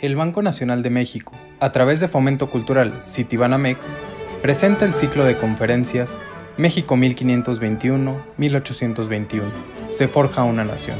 [0.00, 3.98] El Banco Nacional de México, a través de Fomento Cultural Citibanamex,
[4.40, 6.18] presenta el ciclo de conferencias
[6.56, 9.42] México 1521-1821,
[9.90, 10.96] se forja una nación,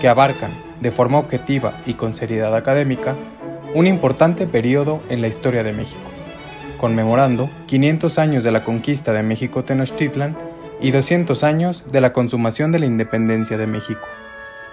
[0.00, 0.50] que abarcan,
[0.80, 3.14] de forma objetiva y con seriedad académica,
[3.74, 6.10] un importante periodo en la historia de México,
[6.78, 10.38] conmemorando 500 años de la conquista de México Tenochtitlan
[10.80, 14.08] y 200 años de la consumación de la independencia de México,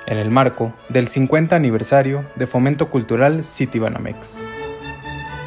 [0.08, 4.44] en el marco del 50 aniversario de Fomento Cultural Citibanamex.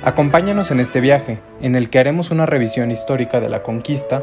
[0.02, 4.22] Acompáñanos en este viaje, en el que haremos una revisión histórica de la conquista,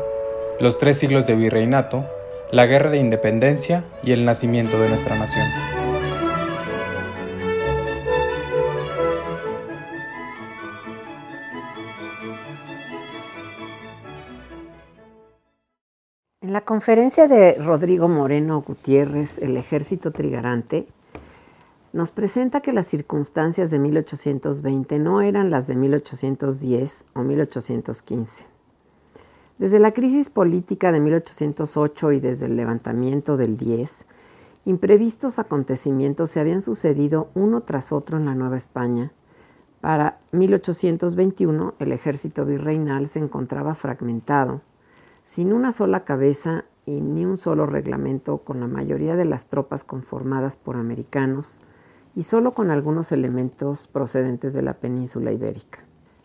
[0.60, 2.06] los tres siglos de virreinato,
[2.52, 5.83] la guerra de independencia y el nacimiento de nuestra nación.
[16.54, 20.86] La conferencia de Rodrigo Moreno Gutiérrez, El Ejército Trigarante,
[21.94, 28.46] nos presenta que las circunstancias de 1820 no eran las de 1810 o 1815.
[29.58, 34.06] Desde la crisis política de 1808 y desde el levantamiento del 10,
[34.66, 39.12] imprevistos acontecimientos se habían sucedido uno tras otro en la Nueva España.
[39.82, 44.62] Para 1821 el ejército virreinal se encontraba fragmentado
[45.24, 49.84] sin una sola cabeza y ni un solo reglamento, con la mayoría de las tropas
[49.84, 51.62] conformadas por americanos
[52.16, 55.80] y solo con algunos elementos procedentes de la península ibérica.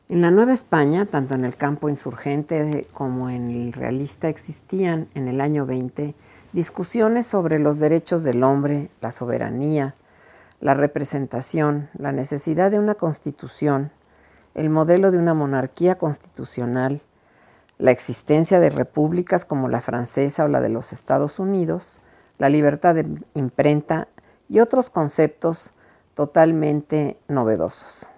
[0.08, 5.28] En la Nueva España, tanto en el campo insurgente como en el realista, existían en
[5.28, 6.14] el año 20
[6.52, 9.94] discusiones sobre los derechos del hombre, la soberanía,
[10.60, 13.90] la representación, la necesidad de una constitución,
[14.54, 17.02] el modelo de una monarquía constitucional,
[17.78, 22.00] la existencia de repúblicas como la francesa o la de los Estados Unidos,
[22.38, 24.08] la libertad de imprenta
[24.48, 25.72] y otros conceptos
[26.14, 28.08] totalmente novedosos.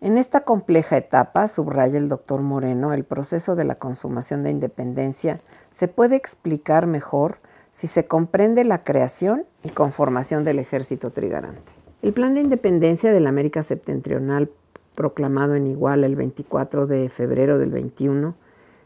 [0.00, 5.40] En esta compleja etapa, subraya el doctor Moreno, el proceso de la consumación de independencia
[5.70, 7.38] se puede explicar mejor
[7.72, 11.72] si se comprende la creación y conformación del ejército trigarante.
[12.02, 14.50] El plan de independencia de la América septentrional,
[14.94, 18.34] proclamado en Iguala el 24 de febrero del 21,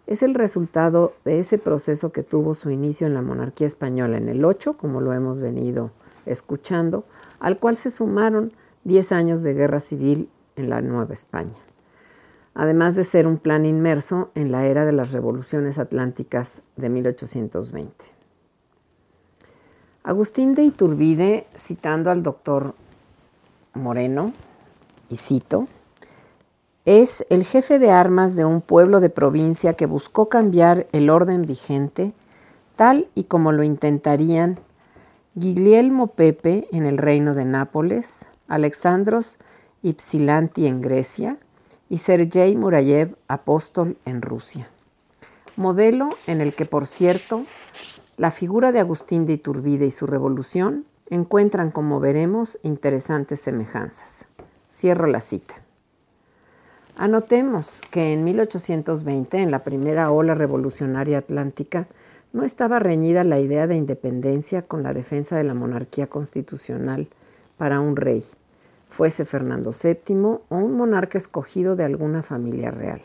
[0.06, 4.28] es el resultado de ese proceso que tuvo su inicio en la monarquía española en
[4.28, 5.93] el 8, como lo hemos venido
[6.27, 7.05] escuchando,
[7.38, 8.53] al cual se sumaron
[8.84, 11.56] 10 años de guerra civil en la Nueva España,
[12.55, 17.93] además de ser un plan inmerso en la era de las revoluciones atlánticas de 1820.
[20.03, 22.75] Agustín de Iturbide, citando al doctor
[23.75, 24.32] Moreno,
[25.11, 25.67] y cito,
[26.85, 31.43] es el jefe de armas de un pueblo de provincia que buscó cambiar el orden
[31.43, 32.13] vigente,
[32.77, 34.59] tal y como lo intentarían
[35.35, 39.39] Guglielmo Pepe en el reino de Nápoles, Alexandros
[39.83, 41.39] Ypsilanti en Grecia
[41.89, 44.69] y Sergei Murayev, apóstol en Rusia.
[45.57, 47.45] Modelo en el que, por cierto,
[48.17, 54.27] la figura de Agustín de Iturbide y su revolución encuentran, como veremos, interesantes semejanzas.
[54.73, 55.55] Cierro la cita.
[56.97, 61.87] Anotemos que en 1820, en la primera ola revolucionaria atlántica,
[62.33, 67.09] no estaba reñida la idea de independencia con la defensa de la monarquía constitucional
[67.56, 68.25] para un rey,
[68.89, 73.03] fuese Fernando VII o un monarca escogido de alguna familia real,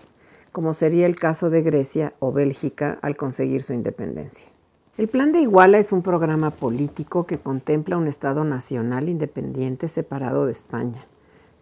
[0.51, 4.49] como sería el caso de Grecia o Bélgica al conseguir su independencia.
[4.97, 10.45] El Plan de Iguala es un programa político que contempla un Estado nacional independiente separado
[10.45, 11.05] de España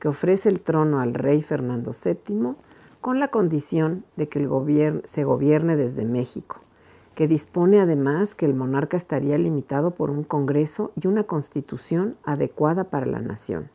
[0.03, 2.55] que ofrece el trono al rey Fernando VII
[2.99, 6.59] con la condición de que el se gobierne desde México,
[7.15, 12.83] que dispone además que el monarca estaría limitado por un Congreso y una constitución adecuada
[12.89, 13.69] para la nación.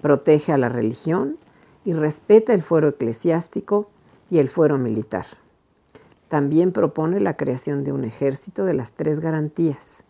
[0.00, 1.38] Protege a la religión
[1.84, 3.90] y respeta el fuero eclesiástico
[4.30, 5.26] y el fuero militar.
[6.28, 10.04] También propone la creación de un ejército de las tres garantías,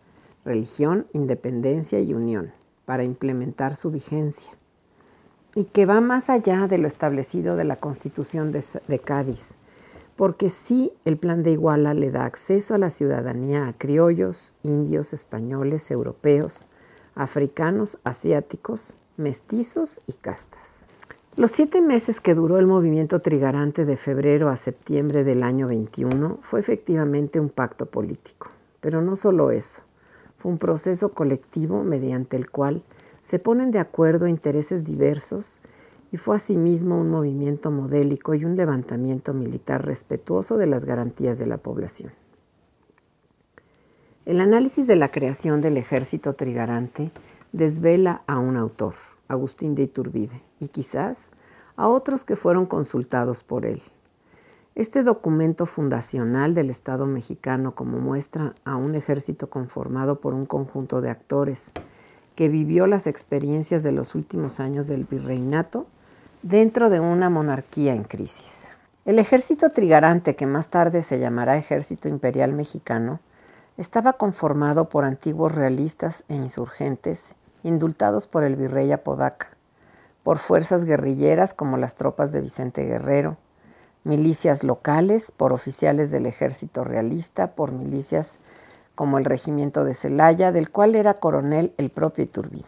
[0.45, 2.51] religión, independencia y unión,
[2.85, 4.60] para implementar su vigencia
[5.55, 9.57] y que va más allá de lo establecido de la Constitución de, Cádiz,
[10.15, 15.13] porque sí el plan de Iguala le da acceso a la ciudadanía a criollos, indios,
[15.13, 16.67] españoles, europeos,
[17.15, 20.85] africanos, asiáticos, mestizos y castas.
[21.35, 26.39] Los siete meses que duró el movimiento trigarante de febrero a septiembre del año 21
[26.41, 28.51] fue efectivamente un pacto político,
[28.81, 29.81] pero no solo eso,
[30.37, 32.83] fue un proceso colectivo mediante el cual
[33.31, 35.61] se ponen de acuerdo intereses diversos
[36.11, 41.45] y fue asimismo un movimiento modélico y un levantamiento militar respetuoso de las garantías de
[41.45, 42.11] la población.
[44.25, 47.13] El análisis de la creación del ejército trigarante
[47.53, 48.95] desvela a un autor,
[49.29, 51.31] Agustín de Iturbide, y quizás
[51.77, 53.81] a otros que fueron consultados por él.
[54.75, 60.99] Este documento fundacional del Estado mexicano como muestra a un ejército conformado por un conjunto
[60.99, 61.71] de actores
[62.35, 65.87] que vivió las experiencias de los últimos años del virreinato
[66.41, 68.67] dentro de una monarquía en crisis.
[69.05, 73.19] El ejército trigarante, que más tarde se llamará Ejército Imperial Mexicano,
[73.77, 79.49] estaba conformado por antiguos realistas e insurgentes indultados por el virrey Apodaca,
[80.23, 83.37] por fuerzas guerrilleras como las tropas de Vicente Guerrero,
[84.03, 88.39] milicias locales, por oficiales del ejército realista, por milicias
[88.95, 92.65] como el regimiento de Celaya, del cual era coronel el propio Iturbide,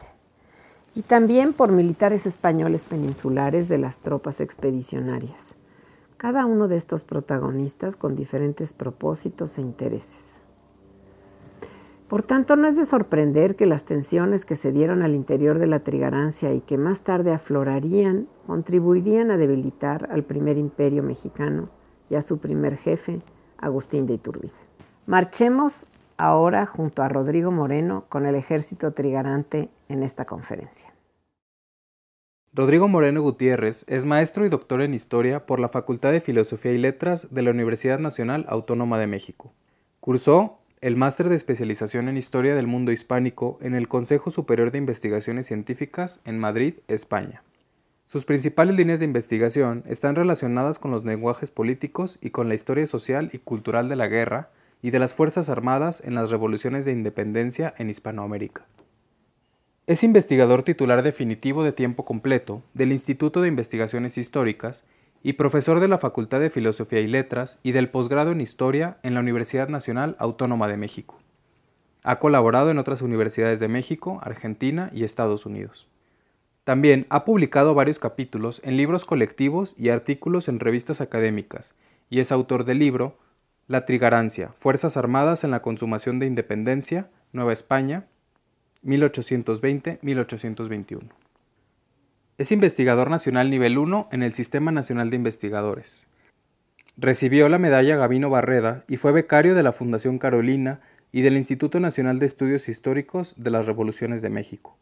[0.96, 5.56] y también por militares españoles peninsulares de las tropas expedicionarias,
[6.18, 10.44] cada uno de estos protagonistas con diferentes propósitos e intereses.
[12.08, 15.66] Por tanto, no es de sorprender que las tensiones que se dieron al interior de
[15.66, 21.70] la trigarancia y que más tarde aflorarían contribuirían a debilitar al primer imperio mexicano
[22.12, 23.24] y a su primer jefe,
[23.58, 24.54] Agustín de Iturbide.
[25.08, 25.88] Marchemos
[26.24, 30.94] ahora junto a Rodrigo Moreno con el ejército trigarante en esta conferencia.
[32.54, 36.78] Rodrigo Moreno Gutiérrez es maestro y doctor en Historia por la Facultad de Filosofía y
[36.78, 39.52] Letras de la Universidad Nacional Autónoma de México.
[40.00, 44.78] Cursó el máster de especialización en Historia del Mundo Hispánico en el Consejo Superior de
[44.78, 47.44] Investigaciones Científicas en Madrid, España.
[48.06, 52.88] Sus principales líneas de investigación están relacionadas con los lenguajes políticos y con la historia
[52.88, 54.52] social y cultural de la guerra
[54.84, 58.66] y de las Fuerzas Armadas en las revoluciones de independencia en Hispanoamérica.
[59.88, 64.84] Es investigador titular definitivo de tiempo completo del Instituto de Investigaciones Históricas
[65.24, 69.14] y profesor de la Facultad de Filosofía y Letras y del posgrado en Historia en
[69.14, 71.18] la Universidad Nacional Autónoma de México.
[72.04, 75.88] Ha colaborado en otras universidades de México, Argentina y Estados Unidos.
[76.66, 81.74] También ha publicado varios capítulos en libros colectivos y artículos en revistas académicas,
[82.10, 83.18] y es autor del libro
[83.70, 88.08] La Trigarancia, Fuerzas Armadas en la Consumación de Independencia, Nueva España,
[88.84, 91.04] 1820-1821.
[92.38, 96.08] Es investigador nacional nivel 1 en el Sistema Nacional de Investigadores.
[96.98, 100.82] Recibió la medalla Gavino Barreda y fue becario de la Fundación Carolina
[101.14, 104.76] y del Instituto Nacional de Estudios Históricos de las Revoluciones de México.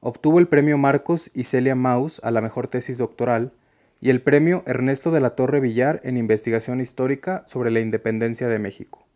[0.00, 3.52] Obtuvo el premio Marcos y Celia Maus a la mejor tesis doctoral
[4.00, 8.58] y el premio Ernesto de la Torre Villar en Investigación Histórica sobre la Independencia de
[8.58, 9.06] México.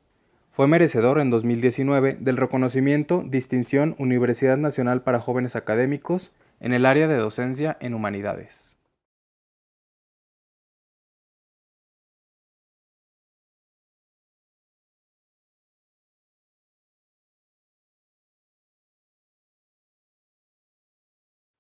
[0.53, 7.07] Fue merecedor en 2019 del reconocimiento Distinción Universidad Nacional para Jóvenes Académicos en el área
[7.07, 8.68] de docencia en humanidades.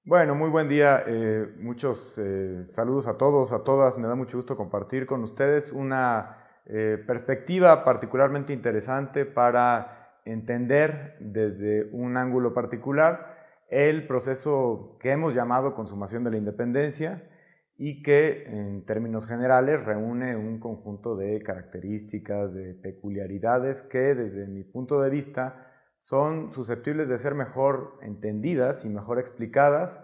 [0.09, 1.05] Bueno, muy buen día.
[1.07, 3.99] Eh, muchos eh, saludos a todos, a todas.
[3.99, 11.91] Me da mucho gusto compartir con ustedes una eh, perspectiva particularmente interesante para entender desde
[11.93, 13.37] un ángulo particular
[13.69, 17.29] el proceso que hemos llamado consumación de la independencia
[17.77, 24.65] y que en términos generales reúne un conjunto de características, de peculiaridades que desde mi
[24.65, 25.68] punto de vista
[26.03, 30.01] son susceptibles de ser mejor entendidas y mejor explicadas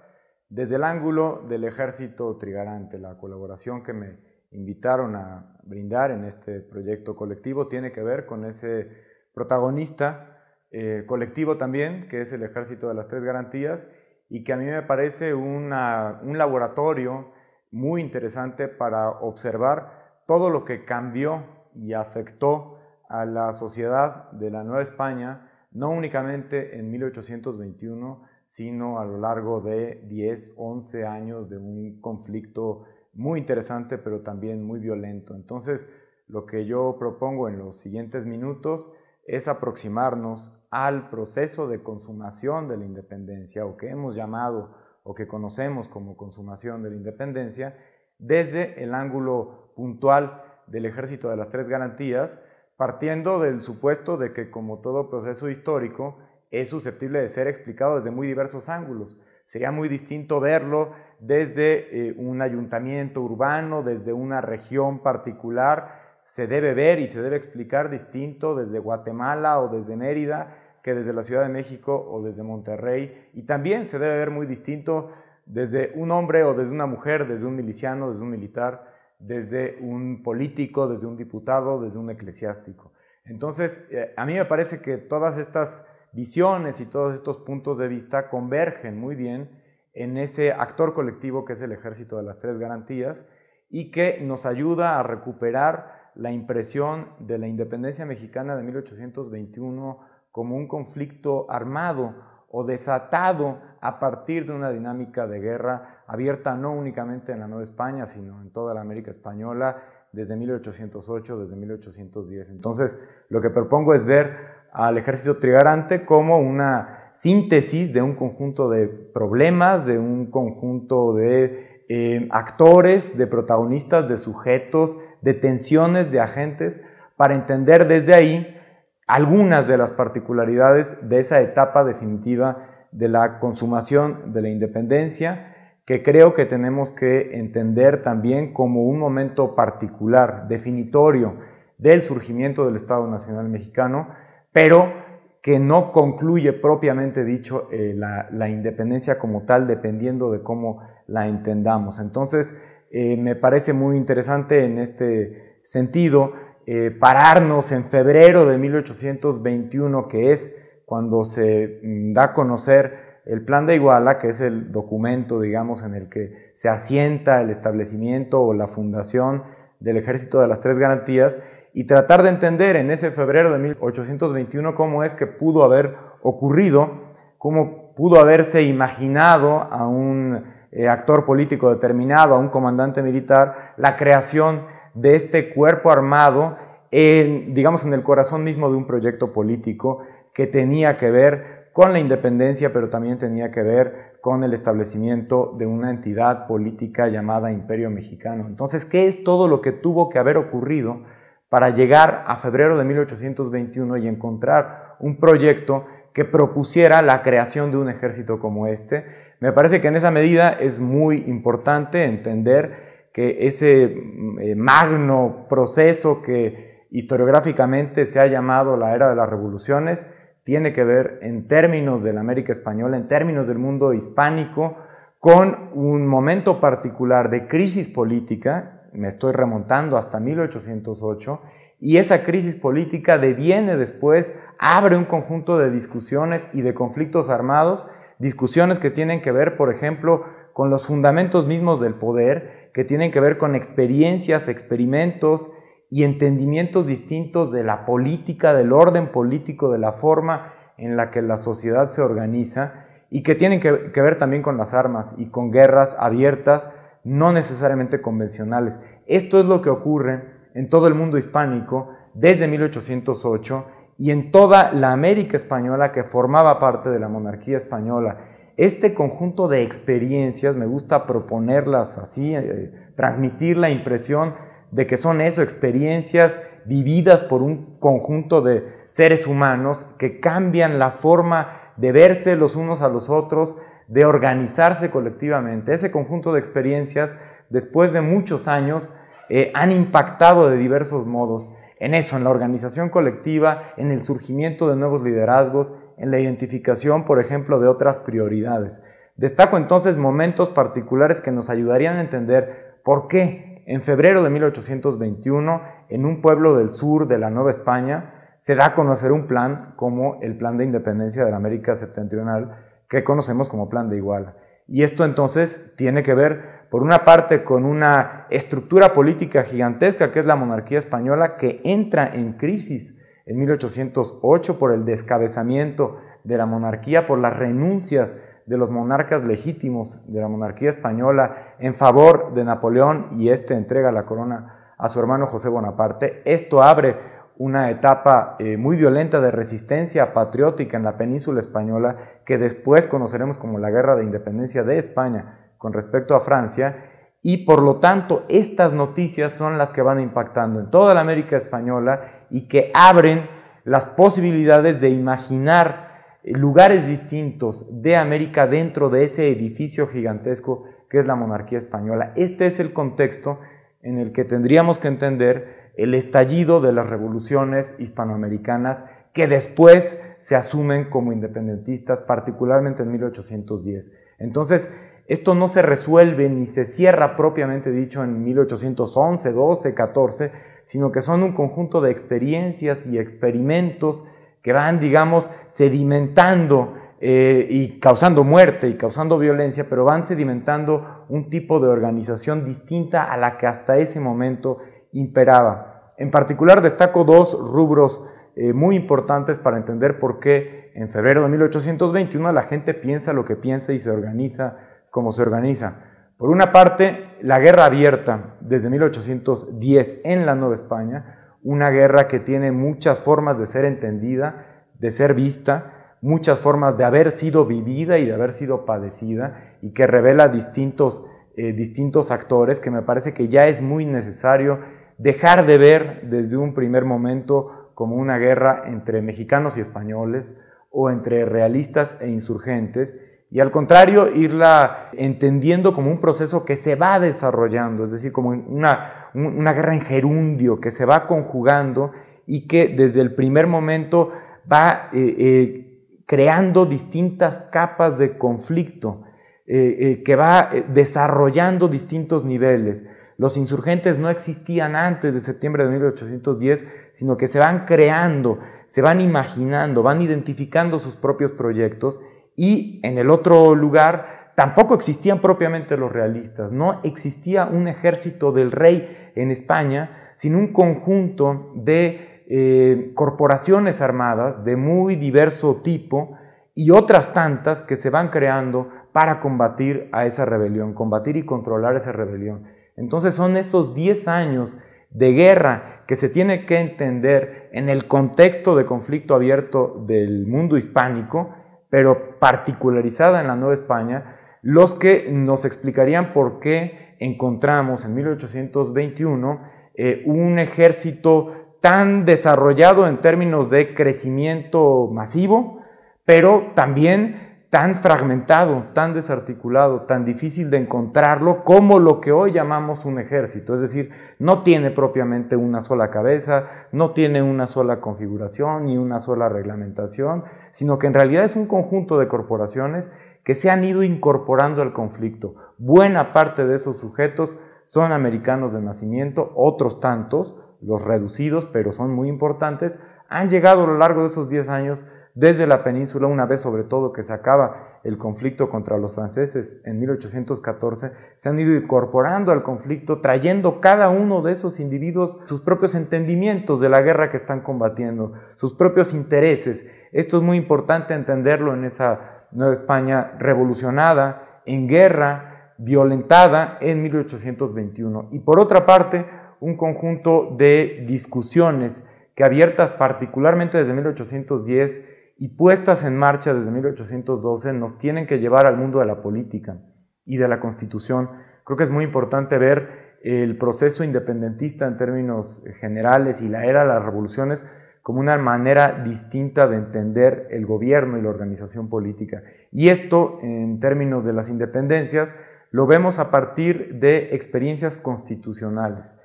[0.48, 2.98] desde el ángulo del ejército trigarante.
[2.98, 4.18] La colaboración que me
[4.50, 8.88] invitaron a brindar en este proyecto colectivo tiene que ver con ese
[9.32, 10.34] protagonista
[10.70, 13.86] eh, colectivo también, que es el Ejército de las Tres Garantías,
[14.28, 17.32] y que a mí me parece un laboratorio
[17.70, 24.64] muy interesante para observar todo lo que cambió y afectó a la sociedad de la
[24.64, 31.59] Nueva España, no únicamente en 1821, sino a lo largo de 10, 11 años de
[31.59, 35.35] un conflicto muy interesante, pero también muy violento.
[35.35, 35.88] Entonces,
[36.28, 38.90] lo que yo propongo en los siguientes minutos
[39.26, 45.26] es aproximarnos al proceso de consumación de la independencia o que hemos llamado o que
[45.26, 47.76] conocemos como consumación de la independencia
[48.19, 52.40] desde el ángulo puntual del ejército de las tres garantías,
[52.76, 56.19] partiendo del supuesto de que como todo proceso histórico
[56.50, 59.19] es susceptible de ser explicado desde muy diversos ángulos.
[59.47, 66.75] Sería muy distinto verlo desde eh, un ayuntamiento urbano, desde una región particular, se debe
[66.75, 71.43] ver y se debe explicar distinto desde Guatemala o desde Mérida que desde la Ciudad
[71.43, 73.31] de México o desde Monterrey.
[73.35, 75.11] Y también se debe ver muy distinto
[75.47, 80.23] desde un hombre o desde una mujer, desde un miliciano, desde un militar, desde un
[80.23, 82.92] político, desde un diputado, desde un eclesiástico.
[83.25, 87.88] Entonces, eh, a mí me parece que todas estas visiones y todos estos puntos de
[87.88, 89.50] vista convergen muy bien
[89.92, 93.26] en ese actor colectivo que es el ejército de las tres garantías
[93.71, 100.56] y que nos ayuda a recuperar la impresión de la independencia mexicana de 1821 como
[100.56, 102.14] un conflicto armado
[102.56, 107.64] o desatado a partir de una dinámica de guerra abierta no únicamente en la Nueva
[107.64, 109.82] España, sino en toda la América española
[110.12, 112.50] desde 1808, desde 1810.
[112.50, 112.96] Entonces,
[113.28, 114.37] lo que propongo es ver
[114.73, 121.82] al ejército trigarante como una síntesis de un conjunto de problemas, de un conjunto de
[121.88, 126.80] eh, actores, de protagonistas, de sujetos, de tensiones, de agentes,
[127.16, 128.61] para entender desde ahí
[129.06, 136.02] algunas de las particularidades de esa etapa definitiva de la consumación de la independencia, que
[136.02, 141.37] creo que tenemos que entender también como un momento particular, definitorio
[141.76, 144.08] del surgimiento del Estado Nacional Mexicano,
[144.52, 145.04] pero
[145.42, 151.99] que no concluye propiamente dicho eh, la, independencia como tal, dependiendo de cómo la entendamos.
[151.99, 152.54] Entonces,
[152.90, 156.32] eh, me parece muy interesante en este sentido
[156.66, 160.54] eh, pararnos en febrero de 1821, que es
[160.87, 165.83] cuando se mm, da a conocer el plan de Iguala, que es el documento, digamos,
[165.83, 169.44] en el que se asienta el establecimiento o la fundación
[169.80, 171.38] del Ejército de las Tres Garantías,
[171.73, 177.14] y tratar de entender en ese febrero de 1821 cómo es que pudo haber ocurrido,
[177.37, 183.97] cómo pudo haberse imaginado a un eh, actor político determinado, a un comandante militar, la
[183.97, 186.56] creación de este cuerpo armado,
[186.90, 191.98] digamos, en el corazón mismo de un proyecto político que tenía que ver con la
[191.98, 197.90] independencia, pero también tenía que ver con el establecimiento de una entidad política llamada Imperio
[197.90, 198.46] Mexicano.
[198.46, 201.02] Entonces, ¿qué es todo lo que tuvo que haber ocurrido
[201.48, 207.78] para llegar a febrero de 1821 y encontrar un proyecto que propusiera la creación de
[207.78, 209.04] un ejército como este?
[209.40, 212.84] Me parece que en esa medida es muy importante entender
[213.14, 219.30] que ese mm, eh, magno proceso que historiográficamente se ha llamado la era de las
[219.30, 220.04] revoluciones,
[220.42, 224.76] tiene que ver en términos de la América Española, en términos del mundo hispánico,
[225.18, 231.40] con un momento particular de crisis política, me estoy remontando hasta 1808,
[231.80, 237.87] y esa crisis política deviene después, abre un conjunto de discusiones y de conflictos armados,
[238.18, 243.11] discusiones que tienen que ver, por ejemplo, con los fundamentos mismos del poder, que tienen
[243.11, 245.50] que ver con experiencias, experimentos,
[245.95, 251.23] y entendimientos distintos de la política, del orden político, de la forma en la que
[251.23, 255.52] la sociedad se organiza y que tienen que, ver también con las armas y con
[255.52, 256.69] guerras abiertas,
[257.04, 258.81] no necesariamente convencionales.
[259.07, 263.64] Esto es lo que ocurre en todo el mundo hispánico desde 1808
[263.97, 268.19] y en toda la América española que formaba parte de la monarquía española.
[268.56, 274.34] Este conjunto de experiencias, me gusta proponerlas así, eh, transmitir la impresión
[274.70, 280.92] de que son eso, experiencias vividas por un conjunto de seres humanos que cambian la
[280.92, 283.56] forma de verse los unos a los otros,
[283.88, 285.75] de organizarse colectivamente.
[285.75, 287.16] Ese conjunto de experiencias,
[287.50, 288.92] después de muchos años,
[289.30, 291.52] eh, han impactado de diversos modos
[291.85, 297.05] en eso, en la organización colectiva, en el surgimiento de nuevos liderazgos, en la identificación,
[297.05, 298.83] por ejemplo, de otras prioridades.
[299.17, 305.61] Destaco entonces momentos particulares que nos ayudarían a entender por qué en febrero de 1821,
[305.91, 309.75] en un pueblo del sur de la Nueva España, se da a conocer un plan
[309.76, 314.37] como el Plan de Independencia de la América Septentrional, que conocemos como Plan de Iguala.
[314.67, 320.21] Y esto entonces tiene que ver, por una parte, con una estructura política gigantesca que
[320.21, 326.47] es la monarquía española, que entra en crisis en 1808 por el descabezamiento de la
[326.47, 328.16] monarquía, por las renuncias
[328.47, 333.90] de los monarcas legítimos de la monarquía española en favor de Napoleón y este entrega
[333.92, 336.23] la corona a su hermano José Bonaparte.
[336.25, 336.97] Esto abre
[337.37, 343.38] una etapa eh, muy violenta de resistencia patriótica en la península española que después conoceremos
[343.38, 346.90] como la Guerra de Independencia de España con respecto a Francia
[347.23, 351.38] y por lo tanto estas noticias son las que van impactando en toda la América
[351.38, 353.26] española y que abren
[353.64, 361.06] las posibilidades de imaginar lugares distintos de América dentro de ese edificio gigantesco que es
[361.06, 362.12] la monarquía española.
[362.14, 363.38] Este es el contexto
[363.80, 370.37] en el que tendríamos que entender el estallido de las revoluciones hispanoamericanas que después se
[370.37, 373.92] asumen como independentistas, particularmente en 1810.
[374.18, 374.68] Entonces,
[375.06, 380.32] esto no se resuelve ni se cierra propiamente dicho en 1811, 12, 14,
[380.66, 384.04] sino que son un conjunto de experiencias y experimentos
[384.42, 391.28] que van, digamos, sedimentando eh, y causando muerte y causando violencia, pero van sedimentando un
[391.28, 394.58] tipo de organización distinta a la que hasta ese momento
[394.92, 395.92] imperaba.
[395.99, 398.02] En particular destaco dos rubros
[398.37, 403.25] eh, muy importantes para entender por qué en febrero de 1821 la gente piensa lo
[403.25, 404.56] que piensa y se organiza
[404.94, 405.80] como se organiza.
[406.16, 412.20] Por una parte, la guerra abierta desde 1810 en la Nueva España, una guerra que
[412.20, 417.98] tiene muchas formas de ser entendida, de ser vista, muchas formas de haber sido vivida
[417.98, 421.04] y de haber sido padecida, y que revela distintos,
[421.36, 424.60] eh, distintos actores que me parece que ya es muy necesario
[424.96, 430.38] dejar de ver desde un primer momento como una guerra entre mexicanos y españoles
[430.70, 432.94] o entre realistas e insurgentes,
[433.35, 438.29] y al contrario, irla entendiendo como un proceso que se va desarrollando, es decir, como
[438.29, 441.91] una, una guerra en gerundio que se va conjugando
[442.29, 444.12] y que desde el primer momento
[444.50, 449.03] va eh, eh, creando distintas capas de conflicto,
[449.49, 452.85] eh, que va desarrollando distintos niveles.
[453.19, 458.38] Los insurgentes no existían antes de septiembre de 1810, sino que se van creando,
[458.69, 461.99] se van imaginando, van identificando sus propios proyectos
[462.37, 468.50] y en el otro lugar tampoco existían propiamente los realistas, no existía un ejército del
[468.50, 476.17] rey en España, sino un conjunto de eh, corporaciones armadas de muy diverso tipo
[476.55, 481.76] y otras tantas que se van creando para combatir a esa rebelión, combatir y controlar
[481.76, 482.45] esa rebelión.
[482.76, 484.57] Entonces son esos 10 años
[484.91, 490.57] de guerra que se tiene que entender en el contexto de conflicto abierto del mundo
[490.57, 491.35] hispánico,
[491.75, 499.38] pero particularizada en la Nueva España, los que nos explicarían por qué encontramos en 1821
[499.75, 505.62] eh, un ejército tan desarrollado en términos de crecimiento masivo,
[506.04, 507.23] pero también
[507.55, 513.55] tan fragmentado, tan desarticulado, tan difícil de encontrarlo como lo que hoy llamamos un ejército.
[513.55, 518.99] Es decir, no tiene propiamente una sola cabeza, no tiene una sola configuración ni una
[518.99, 522.90] sola reglamentación, sino que en realidad es un conjunto de corporaciones
[523.23, 525.37] que se han ido incorporando al conflicto.
[525.57, 527.37] Buena parte de esos sujetos
[527.67, 533.67] son americanos de nacimiento, otros tantos, los reducidos, pero son muy importantes, han llegado a
[533.69, 537.12] lo largo de esos 10 años desde la península, una vez sobre todo que se
[537.12, 543.61] acaba el conflicto contra los franceses en 1814, se han ido incorporando al conflicto, trayendo
[543.61, 548.55] cada uno de esos individuos sus propios entendimientos de la guerra que están combatiendo, sus
[548.55, 549.64] propios intereses.
[549.92, 558.09] Esto es muy importante entenderlo en esa Nueva España revolucionada, en guerra, violentada en 1821.
[558.11, 559.07] Y por otra parte,
[559.38, 561.85] un conjunto de discusiones
[562.16, 568.46] que abiertas particularmente desde 1810 y puestas en marcha desde 1812 nos tienen que llevar
[568.46, 569.59] al mundo de la política
[570.05, 571.11] y de la constitución.
[571.44, 576.62] Creo que es muy importante ver el proceso independentista en términos generales y la era
[576.62, 577.46] de las revoluciones
[577.83, 582.22] como una manera distinta de entender el gobierno y la organización política.
[582.50, 585.14] Y esto, en términos de las independencias,
[585.50, 588.98] lo vemos a partir de experiencias constitucionales.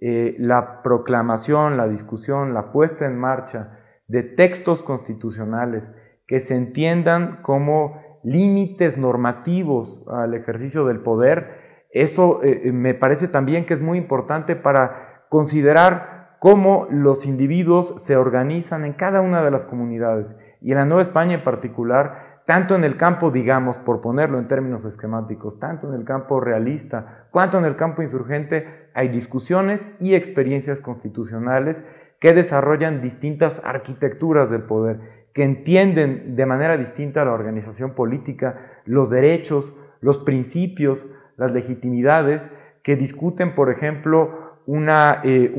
[0.00, 5.92] Eh, la proclamación, la discusión, la puesta en marcha de textos constitucionales
[6.26, 11.86] que se entiendan como límites normativos al ejercicio del poder.
[11.90, 18.02] Esto eh, eh, me parece también que es muy importante para considerar cómo los individuos
[18.02, 22.42] se organizan en cada una de las comunidades y en la Nueva España en particular,
[22.46, 27.26] tanto en el campo, digamos, por ponerlo en términos esquemáticos, tanto en el campo realista,
[27.30, 31.84] cuanto en el campo insurgente, hay discusiones y experiencias constitucionales
[32.20, 39.10] que desarrollan distintas arquitecturas del poder, que entienden de manera distinta la organización política, los
[39.10, 42.50] derechos, los principios, las legitimidades,
[42.82, 45.52] que discuten, por ejemplo, una, eh,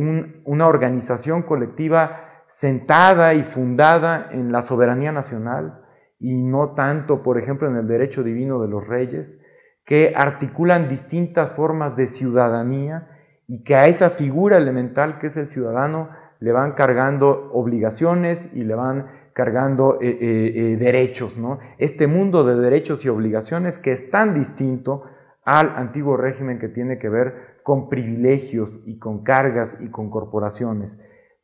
[0.46, 5.82] una organización colectiva sentada y fundada en la soberanía nacional
[6.20, 9.40] y no tanto, por ejemplo, en el derecho divino de los reyes,
[9.86, 13.10] que articulan distintas formas de ciudadanía
[13.48, 18.64] y que a esa figura elemental que es el ciudadano le van cargando obligaciones y
[18.64, 21.60] le van cargando eh, eh, eh, derechos, ¿no?
[21.78, 25.04] Este mundo de derechos y obligaciones que es tan distinto
[25.44, 31.00] al antiguo régimen que tiene que ver con privilegios y con cargas y con corporaciones.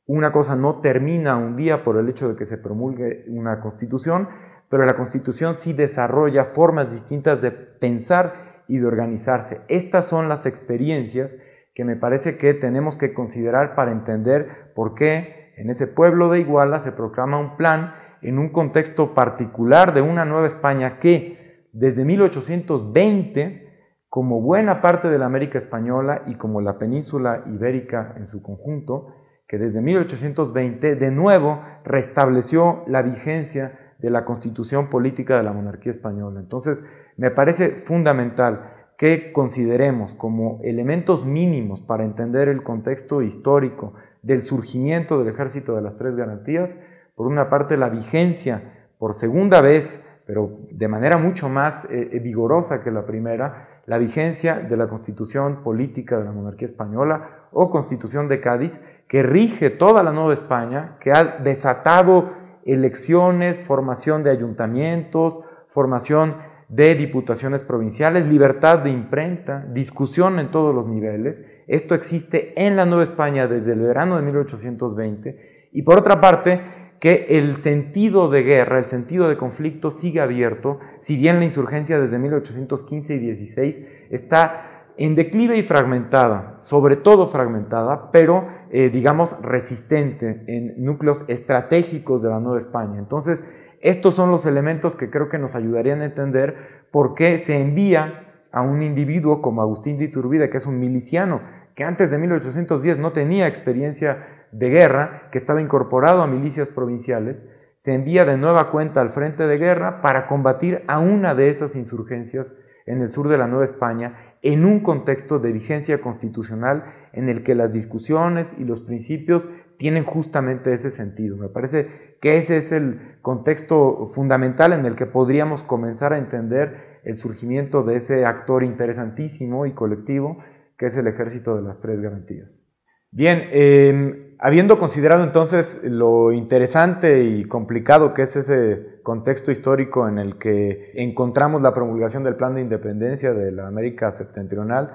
[0.06, 4.30] Una cosa no termina un día por el hecho de que se promulgue una constitución,
[4.70, 9.62] pero la constitución sí desarrolla formas distintas de pensar y de organizarse.
[9.68, 11.36] Estas son las experiencias
[11.82, 16.40] que me parece que tenemos que considerar para entender por qué en ese pueblo de
[16.40, 22.06] Iguala se proclama un plan en un contexto particular de una Nueva España que desde
[22.06, 23.68] 1820,
[24.10, 29.16] como buena parte de la América Española y como la península ibérica en su conjunto,
[29.48, 35.90] que desde 1820 de nuevo restableció la vigencia de la constitución política de la monarquía
[35.90, 36.42] española.
[36.42, 36.84] Entonces,
[37.18, 45.18] me parece fundamental que consideremos como elementos mínimos para entender el contexto histórico del surgimiento
[45.18, 46.76] del ejército de las tres garantías,
[47.16, 48.62] por una parte la vigencia
[49.00, 53.98] por segunda vez, pero de manera mucho más eh, eh, vigorosa que la primera, la
[53.98, 59.72] vigencia de la constitución política de la monarquía española o constitución de Cádiz, que rige
[59.72, 62.34] toda la Nueva España, que ha desatado
[62.66, 70.88] elecciones, formación de ayuntamientos, formación de diputaciones provinciales, libertad de imprenta, discusión en todos los
[70.88, 71.44] niveles.
[71.68, 75.70] Esto existe en la Nueva España desde el verano de 1820.
[75.74, 76.62] Y por otra parte,
[77.02, 82.00] que el sentido de guerra, el sentido de conflicto sigue abierto, si bien la insurgencia
[82.00, 89.36] desde 1815 y 16 está en declive y fragmentada, sobre todo fragmentada, pero eh, digamos
[89.42, 92.98] resistente en núcleos estratégicos de la Nueva España.
[92.98, 93.44] Entonces,
[93.82, 98.28] estos son los elementos que creo que nos ayudarían a entender por qué se envía
[98.52, 101.42] a un individuo como Agustín de Iturbide, que es un miliciano,
[101.76, 107.46] que antes de 1810 no tenía experiencia de guerra, que estaba incorporado a milicias provinciales,
[107.78, 111.76] se envía de nueva cuenta al frente de guerra para combatir a una de esas
[111.76, 112.54] insurgencias
[112.86, 117.44] en el sur de la Nueva España en un contexto de vigencia constitucional en el
[117.44, 119.48] que las discusiones y los principios
[119.82, 121.38] tienen justamente ese sentido.
[121.38, 127.00] Me parece que ese es el contexto fundamental en el que podríamos comenzar a entender
[127.04, 130.38] el surgimiento de ese actor interesantísimo y colectivo
[130.78, 132.64] que es el ejército de las tres garantías.
[133.10, 140.20] Bien, em, habiendo considerado entonces lo interesante y complicado que es ese contexto histórico en
[140.20, 144.92] el que encontramos la promulgación del Plan de Independencia de la América Septentrional,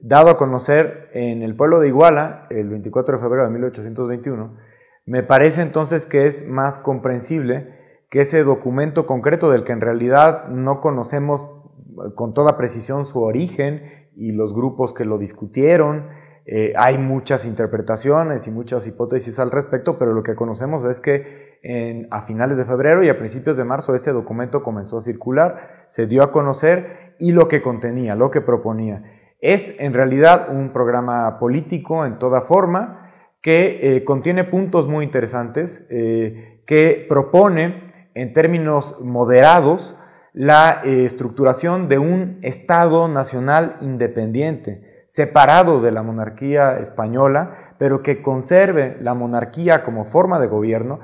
[0.00, 4.56] dado a conocer en el pueblo de Iguala el 24 de febrero de 1821,
[5.06, 7.74] me parece entonces que es más comprensible
[8.10, 11.46] que ese documento concreto del que en realidad no conocemos
[12.14, 13.82] con toda precisión su origen
[14.16, 16.08] y los grupos que lo discutieron,
[16.46, 21.48] eh, hay muchas interpretaciones y muchas hipótesis al respecto, pero lo que conocemos es que
[22.10, 26.06] a finales de febrero y a principios de marzo ese documento comenzó a circular, se
[26.06, 29.17] dio a conocer y lo que contenía, lo que proponía.
[29.40, 35.86] Es en realidad un programa político en toda forma que eh, contiene puntos muy interesantes,
[35.90, 39.96] eh, que propone en términos moderados
[40.32, 48.22] la eh, estructuración de un Estado nacional independiente, separado de la monarquía española, pero que
[48.22, 51.00] conserve la monarquía como forma de gobierno,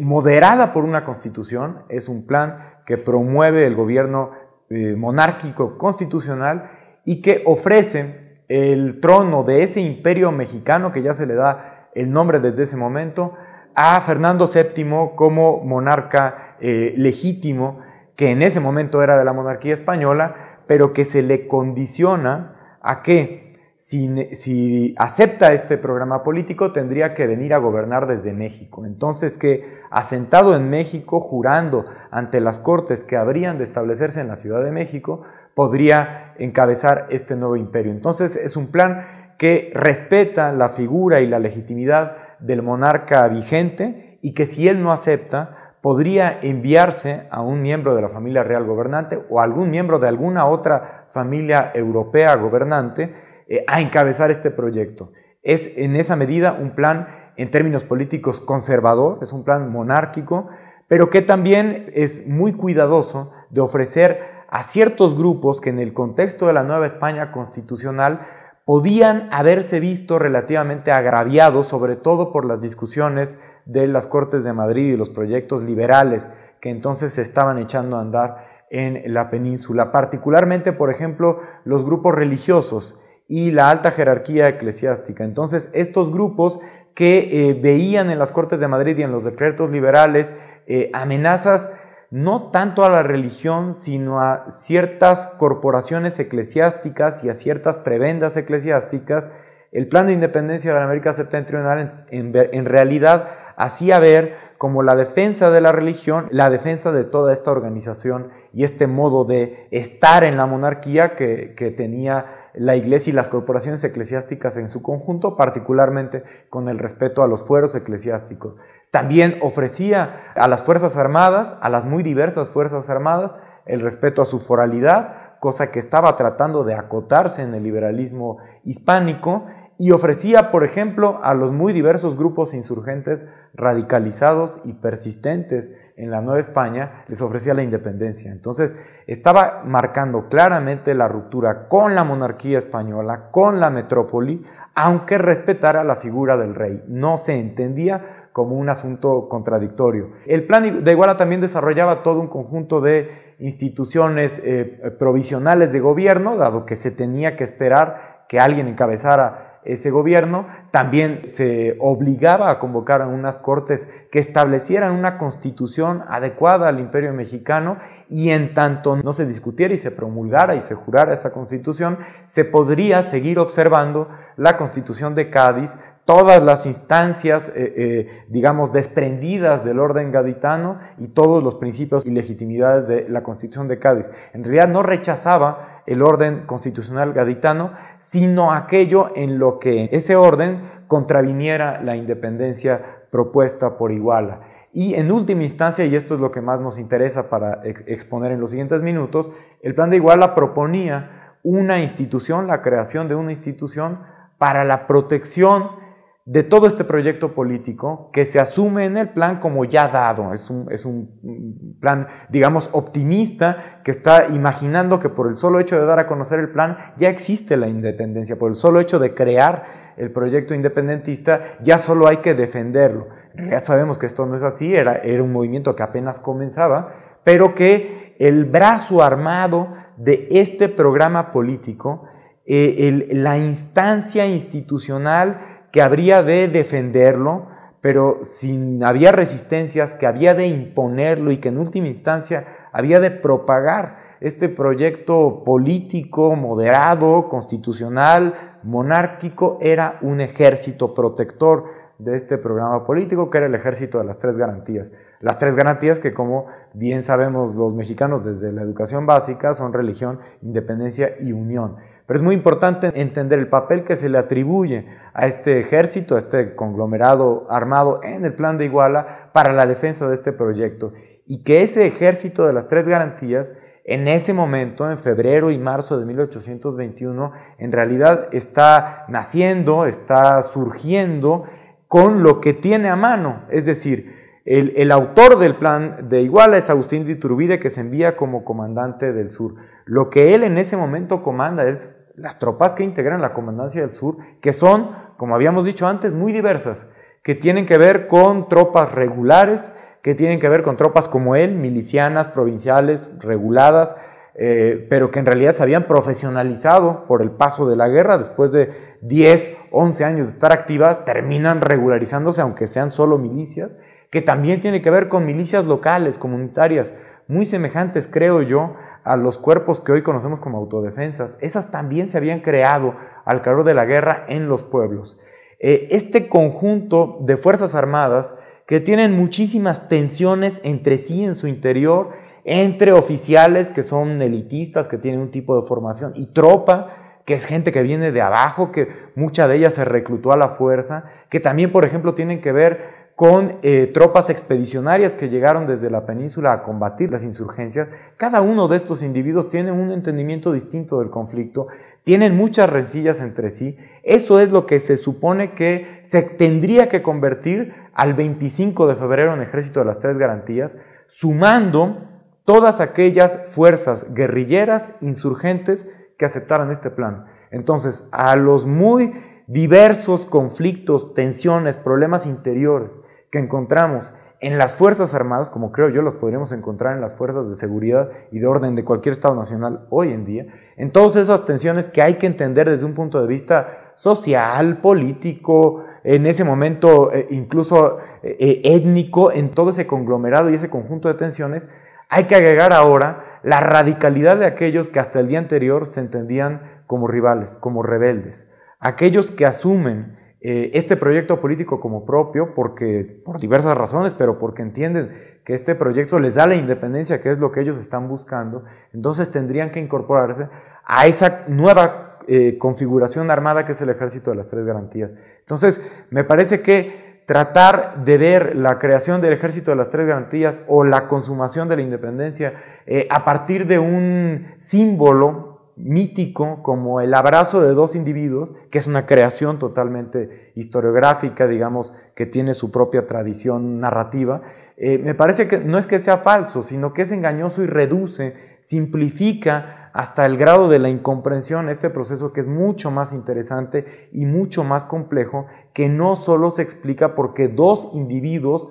[0.00, 4.32] moderada por una constitución, es un plan que promueve el gobierno
[4.68, 6.75] monárquico constitucional
[7.06, 12.12] y que ofrece el trono de ese imperio mexicano que ya se le da el
[12.12, 13.32] nombre desde ese momento
[13.74, 17.80] a Fernando VII como monarca eh, legítimo
[18.16, 23.02] que en ese momento era de la monarquía española, pero que se le condiciona a
[23.02, 28.86] que si, si, acepta este programa político tendría que venir a gobernar desde México.
[28.86, 34.36] Entonces que asentado en México, jurando ante las cortes que habrían de establecerse en la
[34.36, 35.22] Ciudad de México,
[35.56, 37.90] podría encabezar este nuevo imperio.
[37.90, 44.34] Entonces es un plan que respeta la figura y la legitimidad del monarca vigente y
[44.34, 49.18] que si él no acepta, podría enviarse a un miembro de la familia real gobernante
[49.30, 53.14] o a algún miembro de alguna otra familia europea gobernante
[53.48, 55.12] eh, a encabezar este proyecto.
[55.42, 60.50] Es en esa medida un plan en términos políticos conservador, es un plan monárquico,
[60.86, 66.46] pero que también es muy cuidadoso de ofrecer a ciertos grupos que en el contexto
[66.46, 68.20] de la nueva España constitucional
[68.64, 74.94] podían haberse visto relativamente agraviados, sobre todo por las discusiones de las Cortes de Madrid
[74.94, 76.30] y los proyectos liberales
[76.62, 82.14] que entonces se estaban echando a andar en la península, particularmente, por ejemplo, los grupos
[82.14, 85.22] religiosos y la alta jerarquía eclesiástica.
[85.22, 86.60] Entonces, estos grupos
[86.94, 90.34] que eh, veían en las Cortes de Madrid y en los decretos liberales
[90.66, 91.68] eh, amenazas
[92.10, 99.28] no tanto a la religión, sino a ciertas corporaciones eclesiásticas y a ciertas prebendas eclesiásticas,
[99.72, 105.50] el plan de independencia de la América Septentrional en, realidad hacía ver como la defensa
[105.50, 110.36] de la religión, la defensa de toda esta organización y este modo de estar en
[110.36, 116.24] la monarquía que, que tenía la iglesia y las corporaciones eclesiásticas en su conjunto, particularmente
[116.50, 118.56] con el respeto a los fueros eclesiásticos.
[118.90, 123.34] también ofrecía a las Fuerzas Armadas, a las muy diversas Fuerzas Armadas,
[123.66, 129.46] el respeto a su foralidad, cosa que estaba tratando de acotarse en el liberalismo hispánico,
[129.78, 136.22] y ofrecía, por ejemplo, a los muy diversos grupos insurgentes radicalizados y persistentes en la
[136.22, 138.32] Nueva España, les ofrecía la independencia.
[138.32, 138.74] Entonces,
[139.06, 145.96] estaba marcando claramente la ruptura con la monarquía española, con la metrópoli, aunque respetara la
[145.96, 146.82] figura del rey.
[146.88, 150.10] No se entendía como un asunto contradictorio.
[150.26, 156.36] El plan de Iguala también desarrollaba todo un conjunto de instituciones eh, provisionales de gobierno,
[156.36, 162.58] dado que se tenía que esperar que alguien encabezara ese gobierno, también se obligaba a
[162.58, 168.96] convocar a unas cortes que establecieran una constitución adecuada al imperio mexicano y en tanto
[168.96, 174.08] no se discutiera y se promulgara y se jurara esa constitución, se podría seguir observando
[174.36, 181.08] la constitución de Cádiz todas las instancias, eh, eh, digamos, desprendidas del orden gaditano y
[181.08, 184.08] todos los principios y legitimidades de la Constitución de Cádiz.
[184.32, 190.70] En realidad no rechazaba el orden constitucional gaditano, sino aquello en lo que ese orden
[190.86, 194.42] contraviniera la independencia propuesta por Iguala.
[194.72, 198.40] Y en última instancia, y esto es lo que más nos interesa para exponer en
[198.40, 204.00] los siguientes minutos, el plan de Iguala proponía una institución, la creación de una institución
[204.38, 205.86] para la protección
[206.26, 210.34] de todo este proyecto político que se asume en el plan como ya dado.
[210.34, 215.78] Es un, es un, plan, digamos, optimista que está imaginando que por el solo hecho
[215.78, 219.14] de dar a conocer el plan ya existe la independencia, por el solo hecho de
[219.14, 223.06] crear el proyecto independentista ya solo hay que defenderlo.
[223.34, 227.20] En realidad sabemos que esto no es así, era, era un movimiento que apenas comenzaba,
[227.22, 232.04] pero que el brazo armado de este programa político,
[232.46, 237.48] eh, la instancia institucional, que habría de defenderlo,
[237.80, 243.10] pero si había resistencias, que había de imponerlo y que en última instancia había de
[243.10, 251.64] propagar este proyecto político, moderado, constitucional, monárquico, era un ejército protector
[251.98, 254.92] de este programa político, que era el ejército de las tres garantías.
[255.20, 260.18] Las tres garantías que, como bien sabemos los mexicanos desde la educación básica, son religión,
[260.42, 261.76] independencia y unión.
[262.06, 266.18] Pero es muy importante entender el papel que se le atribuye a este ejército, a
[266.18, 270.92] este conglomerado armado en el plan de Iguala para la defensa de este proyecto.
[271.26, 273.52] Y que ese ejército de las tres garantías,
[273.84, 281.44] en ese momento, en febrero y marzo de 1821, en realidad está naciendo, está surgiendo
[281.88, 283.42] con lo que tiene a mano.
[283.50, 284.14] Es decir,
[284.44, 288.44] el, el autor del plan de Iguala es Agustín de Iturbide, que se envía como
[288.44, 289.56] comandante del sur.
[289.84, 293.92] Lo que él en ese momento comanda es las tropas que integran la Comandancia del
[293.92, 296.86] Sur, que son, como habíamos dicho antes, muy diversas,
[297.22, 301.54] que tienen que ver con tropas regulares, que tienen que ver con tropas como él,
[301.54, 303.96] milicianas, provinciales, reguladas,
[304.34, 308.52] eh, pero que en realidad se habían profesionalizado por el paso de la guerra, después
[308.52, 313.76] de 10, 11 años de estar activas, terminan regularizándose, aunque sean solo milicias,
[314.10, 316.94] que también tiene que ver con milicias locales, comunitarias,
[317.28, 321.38] muy semejantes, creo yo, a los cuerpos que hoy conocemos como autodefensas.
[321.40, 325.16] Esas también se habían creado al calor de la guerra en los pueblos.
[325.60, 328.34] Eh, este conjunto de Fuerzas Armadas
[328.66, 332.10] que tienen muchísimas tensiones entre sí en su interior,
[332.44, 337.44] entre oficiales que son elitistas, que tienen un tipo de formación, y tropa, que es
[337.44, 341.38] gente que viene de abajo, que mucha de ellas se reclutó a la fuerza, que
[341.38, 346.52] también, por ejemplo, tienen que ver con eh, tropas expedicionarias que llegaron desde la península
[346.52, 347.88] a combatir las insurgencias.
[348.18, 351.66] Cada uno de estos individuos tiene un entendimiento distinto del conflicto,
[352.04, 353.78] tienen muchas rencillas entre sí.
[354.02, 359.32] Eso es lo que se supone que se tendría que convertir al 25 de febrero
[359.32, 360.76] en Ejército de las Tres Garantías,
[361.06, 362.10] sumando
[362.44, 367.24] todas aquellas fuerzas guerrilleras, insurgentes que aceptaran este plan.
[367.50, 369.14] Entonces, a los muy
[369.46, 372.98] diversos conflictos, tensiones, problemas interiores
[373.36, 377.50] que encontramos en las Fuerzas Armadas, como creo yo los podríamos encontrar en las fuerzas
[377.50, 380.46] de seguridad y de orden de cualquier Estado nacional hoy en día,
[380.76, 385.84] en todas esas tensiones que hay que entender desde un punto de vista social, político,
[386.02, 391.08] en ese momento eh, incluso eh, eh, étnico, en todo ese conglomerado y ese conjunto
[391.08, 391.68] de tensiones,
[392.08, 396.82] hay que agregar ahora la radicalidad de aquellos que hasta el día anterior se entendían
[396.86, 398.48] como rivales, como rebeldes,
[398.80, 404.62] aquellos que asumen eh, este proyecto político como propio, porque, por diversas razones, pero porque
[404.62, 405.10] entienden
[405.44, 408.62] que este proyecto les da la independencia, que es lo que ellos están buscando,
[408.94, 410.48] entonces tendrían que incorporarse
[410.84, 415.14] a esa nueva eh, configuración armada que es el ejército de las tres garantías.
[415.40, 415.80] Entonces,
[416.10, 420.84] me parece que tratar de ver la creación del ejército de las tres garantías o
[420.84, 422.54] la consumación de la independencia
[422.86, 428.86] eh, a partir de un símbolo mítico como el abrazo de dos individuos, que es
[428.86, 434.42] una creación totalmente historiográfica, digamos, que tiene su propia tradición narrativa,
[434.78, 438.34] eh, me parece que no es que sea falso, sino que es engañoso y reduce,
[438.60, 444.26] simplifica hasta el grado de la incomprensión este proceso que es mucho más interesante y
[444.26, 448.68] mucho más complejo, que no solo se explica porque dos individuos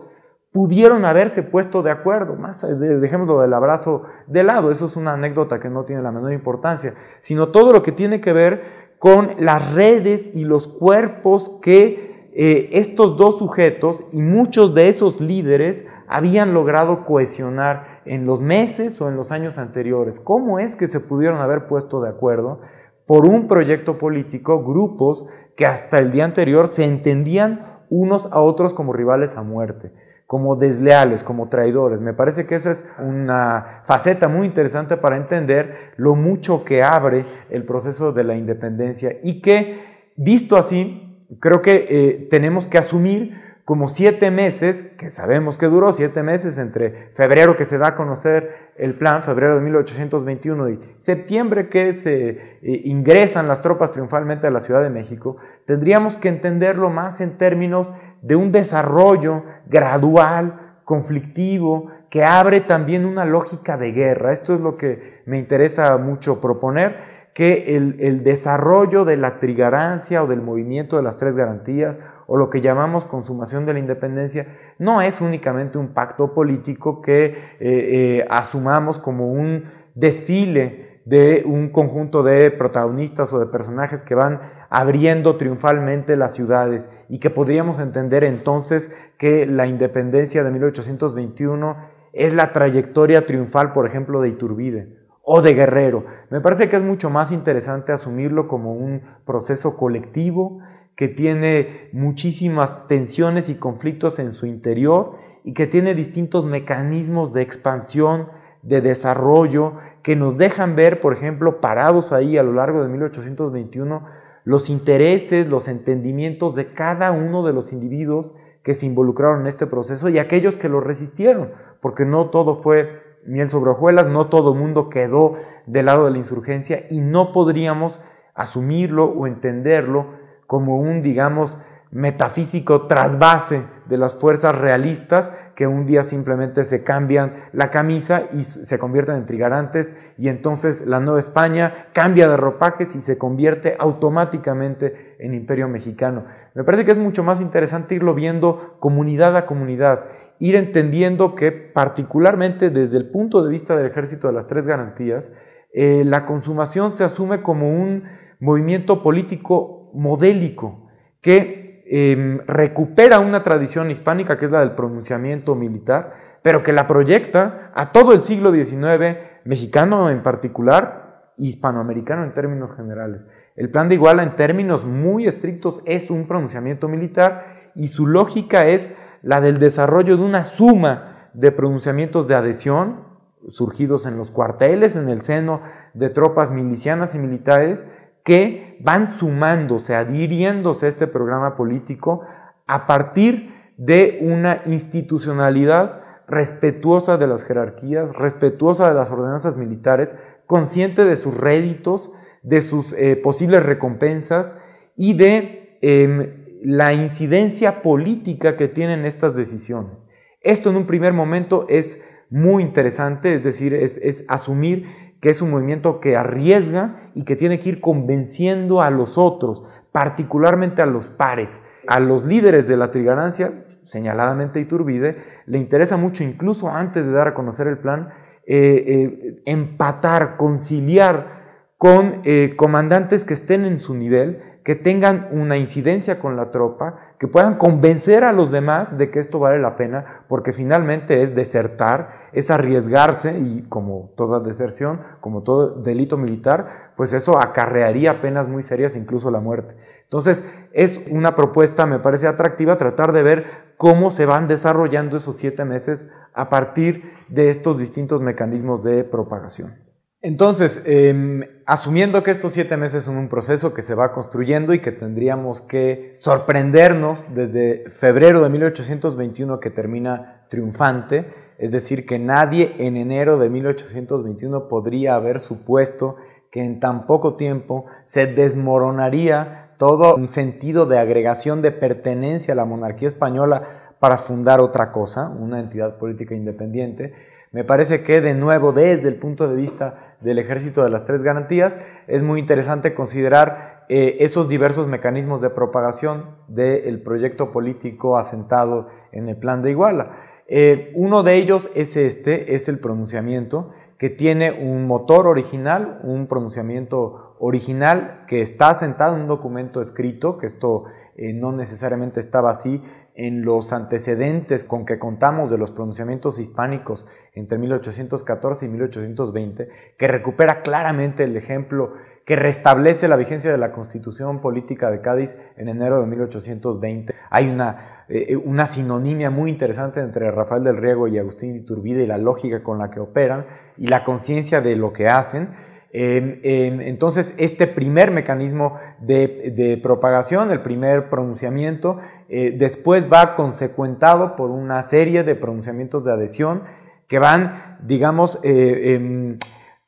[0.56, 5.60] pudieron haberse puesto de acuerdo, más dejémoslo del abrazo de lado, eso es una anécdota
[5.60, 9.74] que no tiene la menor importancia, sino todo lo que tiene que ver con las
[9.74, 16.54] redes y los cuerpos que eh, estos dos sujetos y muchos de esos líderes habían
[16.54, 20.22] logrado cohesionar en los meses o en los años anteriores.
[20.22, 22.62] ¿Cómo es que se pudieron haber puesto de acuerdo
[23.06, 25.26] por un proyecto político grupos
[25.58, 30.05] que hasta el día anterior se entendían unos a otros como rivales a muerte?
[30.28, 32.02] Como desleales, como traidores.
[32.02, 37.26] Me parece que esa es una faceta muy interesante para entender lo mucho que abre
[37.50, 43.45] el proceso de la independencia y que, visto así, creo que eh, tenemos que asumir
[43.66, 47.96] como siete meses, que sabemos que duró siete meses entre febrero que se da a
[47.96, 54.46] conocer el plan, febrero de 1821 y septiembre que se eh, ingresan las tropas triunfalmente
[54.46, 60.78] a la Ciudad de México, tendríamos que entenderlo más en términos de un desarrollo gradual,
[60.84, 64.32] conflictivo, que abre también una lógica de guerra.
[64.32, 70.24] Esto es lo que me interesa mucho proponer, que el, el desarrollo de la trigarancia
[70.24, 71.98] o del movimiento de las tres garantías
[72.28, 74.48] o lo que llamamos consumación de la independencia
[74.80, 81.70] no es únicamente un pacto político que eh, eh, asumamos como un desfile de un
[81.70, 87.80] conjunto de protagonistas o de personajes que van abriendo triunfalmente las ciudades y que podríamos
[87.80, 91.78] entender entonces que la independencia de 1821
[92.12, 96.06] es la trayectoria triunfal, por ejemplo, de Iturbide o de Guerrero.
[96.30, 100.60] Me parece que es mucho más interesante asumirlo como un proceso colectivo
[100.96, 107.42] que tiene muchísimas tensiones y conflictos en su interior y que tiene distintos mecanismos de
[107.42, 108.30] expansión,
[108.62, 114.06] de desarrollo, que nos dejan ver, por ejemplo, parados ahí a lo largo de 1821,
[114.44, 119.68] los intereses, los entendimientos de cada uno de los individuos que se involucraron en este
[119.68, 124.54] proceso y aquellos que lo resistieron, porque no todo fue miel sobre hojuelas, no todo
[124.54, 128.02] el mundo quedó del lado de la insurgencia y no podríamos
[128.34, 131.58] asumirlo o entenderlo como un, digamos,
[131.92, 138.44] metafísico trasvase de las fuerzas realistas que un día simplemente se cambian la camisa y
[138.44, 143.78] se convierten en trigarantes y entonces la Nueva España cambia de ropajes y se convierte
[143.80, 146.26] automáticamente en imperio mexicano.
[146.54, 150.06] Me parece que es mucho más interesante irlo viendo comunidad a comunidad,
[150.40, 155.32] ir entendiendo que particularmente desde el punto de vista del ejército de las tres garantías,
[155.74, 158.04] eh, la consumación se asume como un
[158.40, 160.88] movimiento político modélico
[161.22, 166.88] que em, recupera una tradición hispánica que es la del pronunciamiento militar, pero que la
[166.88, 173.22] proyecta a todo el siglo XIX, mexicano en particular, hispanoamericano en términos generales.
[173.56, 178.68] El plan de Iguala en términos muy estrictos es un pronunciamiento militar y su lógica
[178.68, 183.04] es la del desarrollo de una suma de pronunciamientos de adhesión
[183.50, 185.62] surgidos en los cuarteles, en el seno
[185.94, 187.86] de tropas milicianas y militares,
[188.26, 192.22] que van sumándose, adhiriéndose a este programa político
[192.66, 200.16] a partir de una institucionalidad respetuosa de las jerarquías, respetuosa de las ordenanzas militares,
[200.48, 202.12] consciente de sus réditos,
[202.42, 204.56] de sus eh, posibles recompensas
[204.96, 210.08] y de em, la incidencia política que tienen estas decisiones.
[210.42, 215.42] Esto en un primer momento es muy interesante, es decir, es, es asumir que es
[215.42, 220.86] un movimiento que arriesga y que tiene que ir convenciendo a los otros, particularmente a
[220.86, 227.08] los pares, a los líderes de la trigarancia, señaladamente Iturbide, le interesa mucho, incluso antes
[227.08, 228.10] de dar a conocer el plan,
[228.46, 235.58] eh, eh, empatar, conciliar con eh, comandantes que estén en su nivel, que tengan una
[235.58, 239.76] incidencia con la tropa, que puedan convencer a los demás de que esto vale la
[239.76, 246.92] pena, porque finalmente es desertar, es arriesgarse y como toda deserción, como todo delito militar,
[246.98, 249.76] pues eso acarrearía penas muy serias, incluso la muerte.
[250.04, 253.46] Entonces, es una propuesta, me parece atractiva, tratar de ver
[253.78, 259.86] cómo se van desarrollando esos siete meses a partir de estos distintos mecanismos de propagación.
[260.22, 264.82] Entonces, em, asumiendo que estos siete meses son un proceso que se va construyendo y
[264.82, 272.76] que tendríamos que sorprendernos desde febrero de 1821 que termina triunfante, es decir, que nadie
[272.80, 276.18] en enero de 1821 podría haber supuesto
[276.52, 282.56] que en tan poco tiempo se desmoronaría todo un sentido de agregación de pertenencia a
[282.56, 287.14] la monarquía española para fundar otra cosa, una entidad política independiente.
[287.52, 291.24] Me parece que de nuevo, desde el punto de vista del ejército de las tres
[291.24, 291.78] garantías,
[292.08, 299.30] es muy interesante considerar eh, esos diversos mecanismos de propagación del proyecto político asentado en
[299.30, 300.12] el plan de Iguala.
[300.48, 306.28] Eh, uno de ellos es este, es el pronunciamiento, que tiene un motor original, un
[306.28, 310.86] pronunciamiento original que está asentado en un documento escrito, que esto
[311.16, 312.84] eh, no necesariamente estaba así
[313.16, 320.08] en los antecedentes con que contamos de los pronunciamientos hispánicos entre 1814 y 1820, que
[320.08, 321.94] recupera claramente el ejemplo
[322.26, 327.14] que restablece la vigencia de la Constitución Política de Cádiz en enero de 1820.
[327.30, 332.04] Hay una, eh, eh, una sinonimia muy interesante entre Rafael del Riego y Agustín Iturbide
[332.04, 333.48] y la lógica con la que operan
[333.78, 335.74] y la conciencia de lo que hacen.
[335.98, 344.84] entonces, este primer mecanismo de, propagación, el primer pronunciamiento, eh, después va consecuentado por una
[344.84, 346.64] serie de pronunciamientos de adhesión
[347.08, 349.40] que van, digamos, em,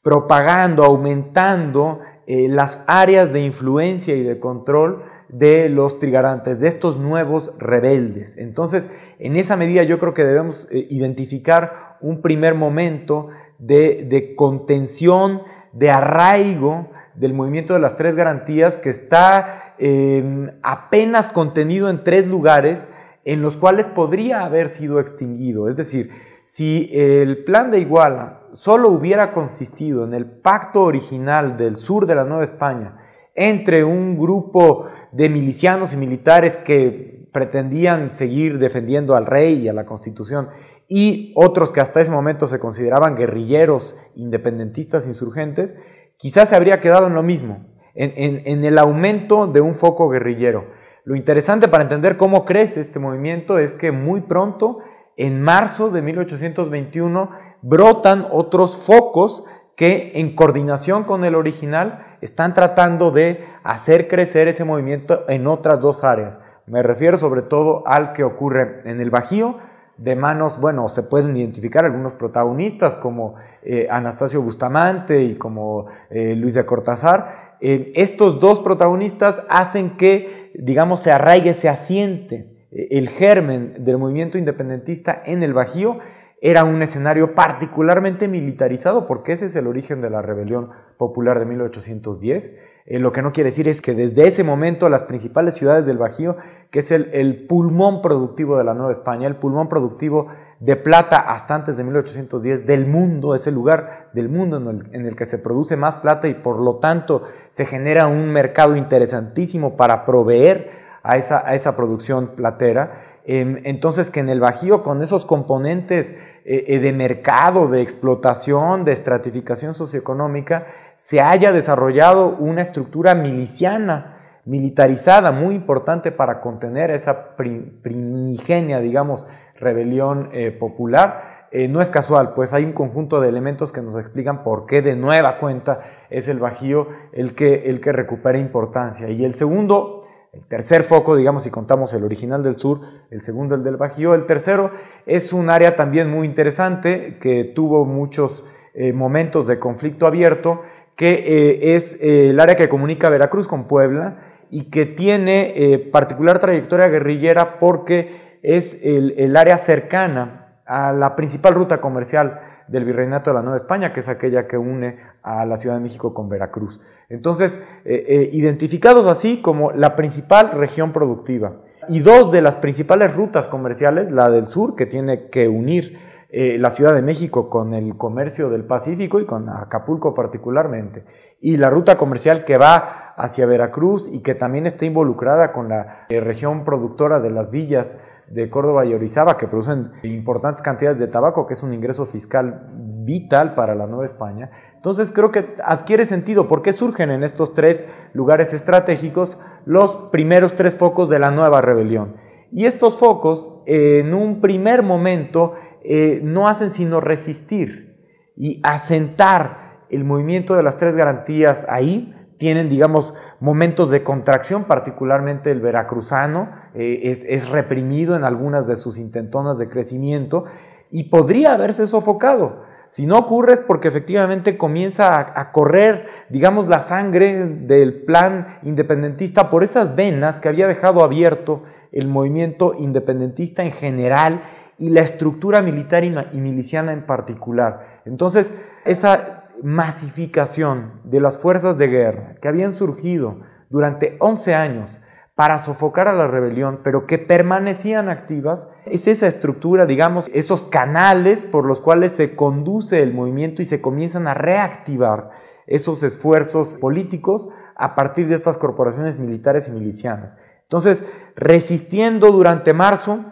[0.01, 7.51] propagando, aumentando las áreas de influencia y de control de los trigarantes, de estos nuevos
[7.59, 8.37] rebeldes.
[8.37, 15.41] Entonces, en esa medida yo creo que debemos eh, identificar un primer momento de, contención,
[15.73, 22.27] de arraigo del movimiento de las tres garantías que está em, apenas contenido en tres
[22.27, 22.87] lugares
[23.25, 25.67] en los cuales podría haber sido extinguido.
[25.67, 26.11] Es decir,
[26.43, 32.15] si el plan de Iguala solo hubiera consistido en el pacto original del sur de
[32.15, 32.95] la Nueva España
[33.37, 39.73] entre un grupo de milicianos y militares que pretendían seguir defendiendo al rey y a
[39.73, 40.49] la constitución
[40.87, 45.75] y otros que hasta ese momento se consideraban guerrilleros, independentistas, insurgentes,
[46.17, 50.67] quizás se habría quedado en lo mismo, en, en el aumento de un foco guerrillero.
[51.03, 54.79] Lo interesante para entender cómo crece este movimiento es que muy pronto
[55.17, 57.29] en marzo de 1821
[57.61, 59.43] brotan otros focos
[59.75, 65.79] que en coordinación con el original están tratando de hacer crecer ese movimiento en otras
[65.79, 66.39] dos áreas.
[66.65, 69.57] Me refiero sobre todo al que ocurre en el Bajío,
[69.97, 76.35] de manos, bueno, se pueden identificar algunos protagonistas como eh, Anastasio Bustamante y como eh,
[76.35, 77.55] Luis de Cortázar.
[77.61, 84.37] Eh, estos dos protagonistas hacen que, digamos, se arraigue, se asiente el germen del movimiento
[84.37, 85.99] independentista en el Bajío
[86.39, 91.45] era un escenario particularmente militarizado, porque ese es el origen de la rebelión popular de
[91.45, 92.51] 1810.
[92.85, 95.97] Eh, lo que no quiere decir es que desde ese momento las principales ciudades del
[95.97, 96.37] Bajío,
[96.69, 100.27] que es el, pulmón productivo de la Nueva España, el pulmón productivo
[100.59, 104.95] de plata hasta antes de 1810 del mundo, es el lugar del mundo en el,
[104.95, 108.75] en el que se produce más plata y por lo tanto se genera un mercado
[108.75, 110.77] interesantísimo para proveer
[111.07, 113.16] a esa, producción platera.
[113.29, 116.11] Entonces, que en el Bajío, con esos componentes
[116.45, 124.39] eh, eh, de mercado, de explotación, de estratificación socioeconómica, se haya desarrollado una estructura miliciana,
[124.45, 129.25] militarizada, muy importante para contener esa primigenia, digamos,
[129.55, 131.49] rebelión eh, popular.
[131.69, 134.95] no es casual, pues hay un conjunto de elementos que nos explican por qué de
[134.95, 139.09] nueva cuenta es el Bajío el que, el que recupera importancia.
[139.09, 139.96] Y el segundo
[140.37, 144.13] el tercer foco, digamos, si contamos el original del sur, el segundo el del Bajío,
[144.13, 144.69] el tercero
[145.07, 150.61] es un área también muy interesante que tuvo muchos eh, momentos de conflicto abierto,
[150.95, 154.19] que eh, es eh, el área que comunica Veracruz con Puebla
[154.51, 161.55] y que tiene particular trayectoria guerrillera porque es el, el área cercana a la principal
[161.55, 165.57] ruta comercial del Virreinato de la Nueva España, que es aquella que une a la
[165.57, 166.79] Ciudad de México con Veracruz.
[167.09, 173.15] Entonces, eh, eh, identificados así como la principal región productiva y dos de las principales
[173.15, 175.97] rutas comerciales, la del sur, que tiene que unir
[176.29, 181.05] eh, la Ciudad de México con el comercio del Pacífico y con Acapulco particularmente,
[181.39, 186.05] y la ruta comercial que va hacia Veracruz y que también está involucrada con la
[186.09, 187.97] región productora de las villas
[188.29, 192.69] de Córdoba y Orizaba, que producen importantes cantidades de tabaco, que es un ingreso fiscal
[192.73, 194.51] vital para la Nueva España.
[194.75, 200.55] Entonces creo que adquiere sentido por qué surgen en estos tres lugares estratégicos los primeros
[200.55, 202.15] tres focos de la nueva rebelión.
[202.51, 207.97] Y estos focos, en un primer momento, eh, no hacen sino resistir
[208.35, 215.51] y asentar el movimiento de las tres garantías ahí, tienen, digamos, momentos de contracción, particularmente
[215.51, 220.45] el veracruzano, eh, es, reprimido en algunas de sus intentonas de crecimiento
[220.91, 222.63] y podría haberse sofocado.
[222.89, 229.49] Si no ocurre es porque efectivamente comienza a, correr, digamos, la sangre del plan independentista
[229.49, 234.41] por esas venas que había dejado abierto el movimiento independentista en general
[234.77, 238.01] y la estructura militar y miliciana en particular.
[238.05, 238.53] Entonces,
[238.85, 245.01] esa masificación de las fuerzas de guerra que habían surgido durante 11 años
[245.37, 251.43] para sofocar a la rebelión, pero que permanecían activas, es esa estructura, digamos, esos canales
[251.43, 255.29] por los cuales se conduce el movimiento y se comienzan a reactivar
[255.67, 260.37] esos esfuerzos políticos a partir de estas corporaciones militares y milicianas.
[260.63, 261.03] Entonces,
[261.35, 263.23] resistiendo durante marzo,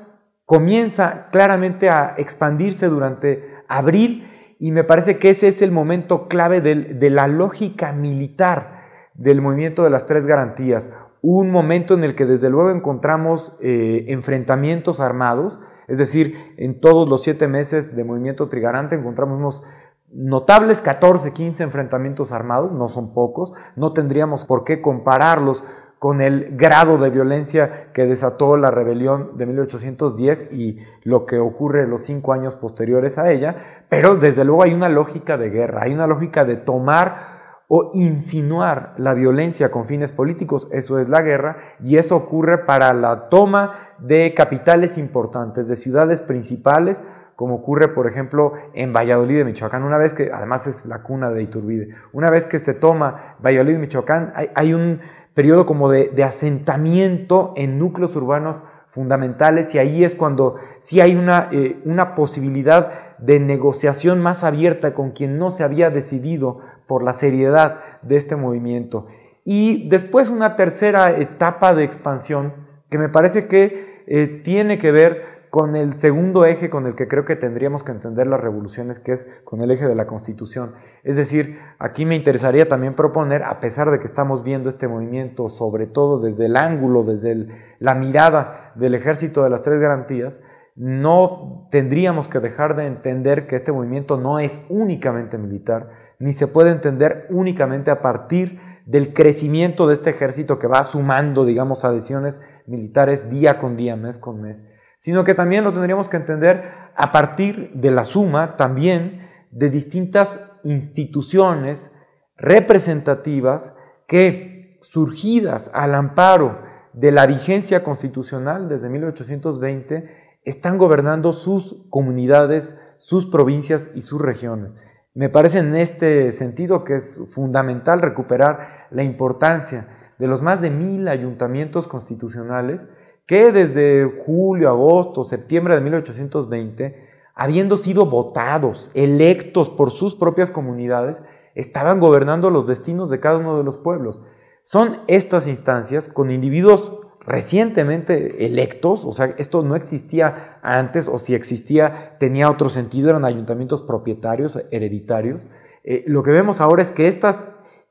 [0.45, 6.61] comienza claramente a expandirse durante abril y me parece que ese es el momento clave
[6.61, 8.75] de la lógica militar
[9.13, 10.91] del movimiento de las tres garantías.
[11.21, 17.07] Un momento en el que desde luego encontramos eh, enfrentamientos armados, es decir, en todos
[17.09, 19.63] los siete meses de movimiento trigarante encontramos unos
[20.11, 25.63] notables 14, 15 enfrentamientos armados, no son pocos, no tendríamos por qué compararlos
[26.05, 31.87] con el grado de violencia que desató la rebelión de 1810 y lo que ocurre
[31.87, 35.95] los cinco años posteriores a ella, pero desde luego hay una lógica de guerra, hay
[35.95, 41.57] una lógica de tomar o insinuar la violencia con fines políticos, eso es la guerra,
[41.83, 47.01] y eso ocurre para la toma de capitales importantes, de ciudades principales,
[47.35, 51.31] como ocurre, por ejemplo, en Valladolid de Michoacán, una vez que, además es la cuna
[51.31, 55.01] de Iturbide, una vez que se toma Valladolid de Michoacán, hay un
[55.35, 61.49] periodo como de, asentamiento en núcleos urbanos fundamentales y ahí es cuando sí hay una,
[61.51, 67.13] eh, una posibilidad de negociación más abierta con quien no se había decidido por la
[67.13, 69.07] seriedad de este movimiento.
[69.43, 72.53] Y después una tercera etapa de expansión
[72.89, 77.07] que me parece que eh, tiene que ver con el segundo eje con el que
[77.07, 80.73] creo que tendríamos que entender las revoluciones, que es con el eje de la Constitución.
[81.05, 85.47] Es decir, aquí me interesaría también proponer, a pesar de que estamos viendo este movimiento,
[85.47, 87.47] sobre todo desde el ángulo, desde
[87.79, 90.41] la mirada del ejército de las tres garantías,
[90.75, 95.87] no tendríamos que dejar de entender que este movimiento no es únicamente militar,
[96.19, 101.45] ni se puede entender únicamente a partir del crecimiento de este ejército que va sumando,
[101.45, 104.65] digamos, adhesiones militares día con día, mes con mes
[105.05, 106.63] sino que también lo tendríamos que entender
[106.95, 111.91] a partir de la suma también de distintas instituciones
[112.37, 113.75] representativas
[114.07, 116.59] que, surgidas al amparo
[116.93, 124.71] de la vigencia constitucional desde 1820, están gobernando sus comunidades, sus provincias y sus regiones.
[125.13, 129.87] Me parece en este sentido que es fundamental recuperar la importancia
[130.17, 132.87] de los más de mil ayuntamientos constitucionales
[133.25, 141.21] que desde julio, agosto, septiembre de 1820, habiendo sido votados, electos por sus propias comunidades,
[141.55, 144.19] estaban gobernando los destinos de cada uno de los pueblos.
[144.63, 151.33] Son estas instancias con individuos recientemente electos, o sea, esto no existía antes, o si
[151.33, 155.45] existía tenía otro sentido, eran ayuntamientos propietarios, hereditarios.
[155.83, 157.43] Eh, lo que vemos ahora es que estas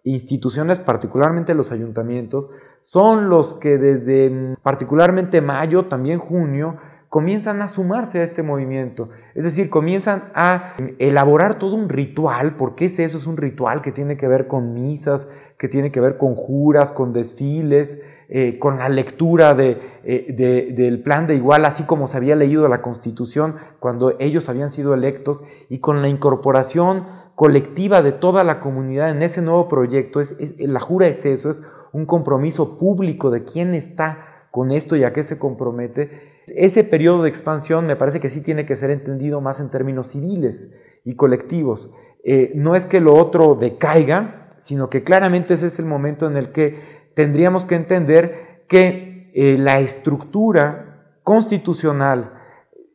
[0.05, 2.49] instituciones, particularmente los ayuntamientos,
[2.85, 6.76] son los que desde mm, particularmente mayo, también junio,
[7.09, 9.09] comienzan a sumarse a este movimiento.
[9.35, 12.57] Es decir, comienzan a mm, elaborar todo un ritual.
[12.57, 13.16] ¿Por qué es eso?
[13.16, 16.93] Es un ritual que tiene que ver con misas, que tiene que ver con juras,
[16.93, 22.37] con desfiles, eh, con la lectura eh, del plan de igual, así como se había
[22.37, 28.45] leído la Constitución cuando ellos habían sido electos, y con la incorporación colectiva de toda
[28.45, 30.20] la comunidad en ese nuevo proyecto.
[30.20, 31.62] Es, la jura es eso, es
[31.95, 36.42] un compromiso público de quién está con esto y a qué se compromete.
[36.49, 40.09] Ese periodo de expansión me parece que sí tiene que ser entendido más en términos
[40.09, 40.70] civiles
[41.05, 41.90] y colectivos.
[42.24, 46.36] Eh, no es que lo otro decaiga, sino que claramente ese es el momento en
[46.36, 52.32] el que tendríamos que entender que eh, la estructura constitucional,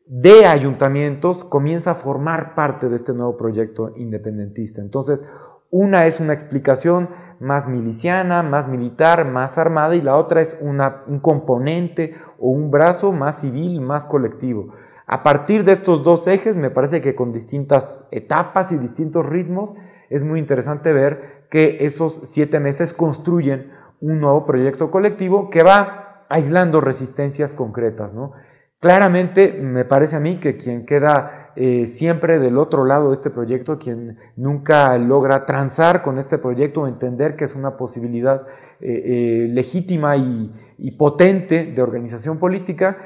[0.09, 4.81] de ayuntamientos comienza a formar parte de este nuevo proyecto independentista.
[4.81, 5.23] Entonces,
[5.69, 7.09] una es una explicación
[7.39, 13.11] más miliciana, más militar, más armada, y la otra es un componente o un brazo
[13.11, 14.73] más civil, más colectivo.
[15.05, 19.73] A partir de estos dos ejes, me parece que con distintas etapas y distintos ritmos,
[20.09, 23.71] es muy interesante ver que esos siete meses construyen
[24.01, 28.13] un nuevo proyecto colectivo que va aislando resistencias concretas.
[28.13, 28.33] ¿no?
[28.79, 33.29] Claramente me parece a mí que quien queda eh, siempre del otro lado de este
[33.29, 38.43] proyecto, quien nunca logra transar con este proyecto o entender que es una posibilidad
[38.79, 42.97] eh, legítima y, y potente de organización política,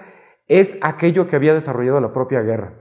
[0.48, 2.74] es aquello que había desarrollado la propia guerra.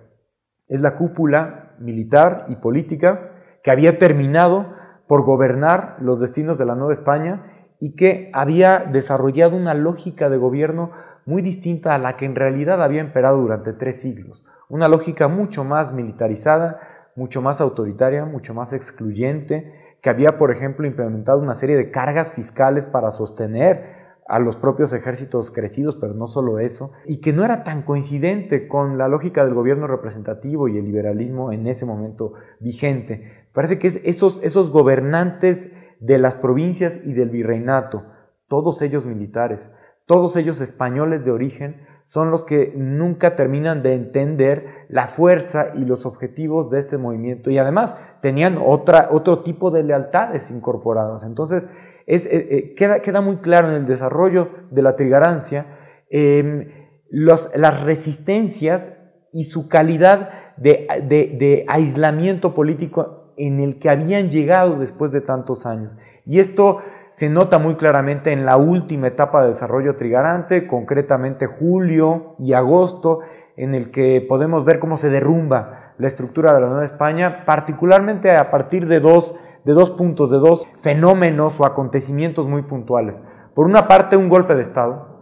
[0.69, 3.31] Es la cúpula militar y política
[3.63, 4.75] que había terminado
[5.07, 10.37] por gobernar los destinos de la Nueva España y que había desarrollado una lógica de
[10.37, 10.93] gobierno
[11.27, 14.45] muy distinta a la que en realidad había imperado durante tres siglos.
[14.73, 16.81] Una lógica mucho más militarizada,
[17.15, 19.71] mucho más autoritaria, mucho más excluyente,
[20.01, 24.95] que había, por ejemplo, implementado una serie de cargas fiscales para sostener a los propios
[24.95, 29.45] ejércitos crecidos, pero no solo eso, y que no era tan coincidente con la lógica
[29.45, 33.49] del gobierno representativo y el liberalismo en ese momento vigente.
[33.53, 35.69] Parece que esos, esos gobernantes
[36.01, 38.05] de las provincias y del virreinato,
[38.49, 39.71] todos ellos militares,
[40.07, 45.87] todos ellos españoles de origen, son los que nunca terminan de entender la fuerza y
[45.87, 51.25] los objetivos de este movimiento y además tenían otra, otro tipo de lealtades incorporadas.
[51.25, 51.69] Entonces,
[52.07, 55.79] es, eh, eh, queda, queda, muy claro en el desarrollo de la trigarancia
[56.11, 56.69] em,
[57.09, 58.93] las resistencias
[59.33, 65.65] y su calidad de, de, aislamiento político en el que habían llegado después de tantos
[65.65, 65.97] años.
[66.27, 66.81] Y esto
[67.13, 73.21] se nota muy claramente en la última etapa de desarrollo trigarante, concretamente julio y agosto,
[73.57, 78.35] en el que podemos ver cómo se derrumba la estructura de la Nueva España, particularmente
[78.37, 83.23] a partir de dos de dos puntos, de dos fenómenos o acontecimientos muy puntuales.
[83.55, 85.21] Por una parte, un golpe de Estado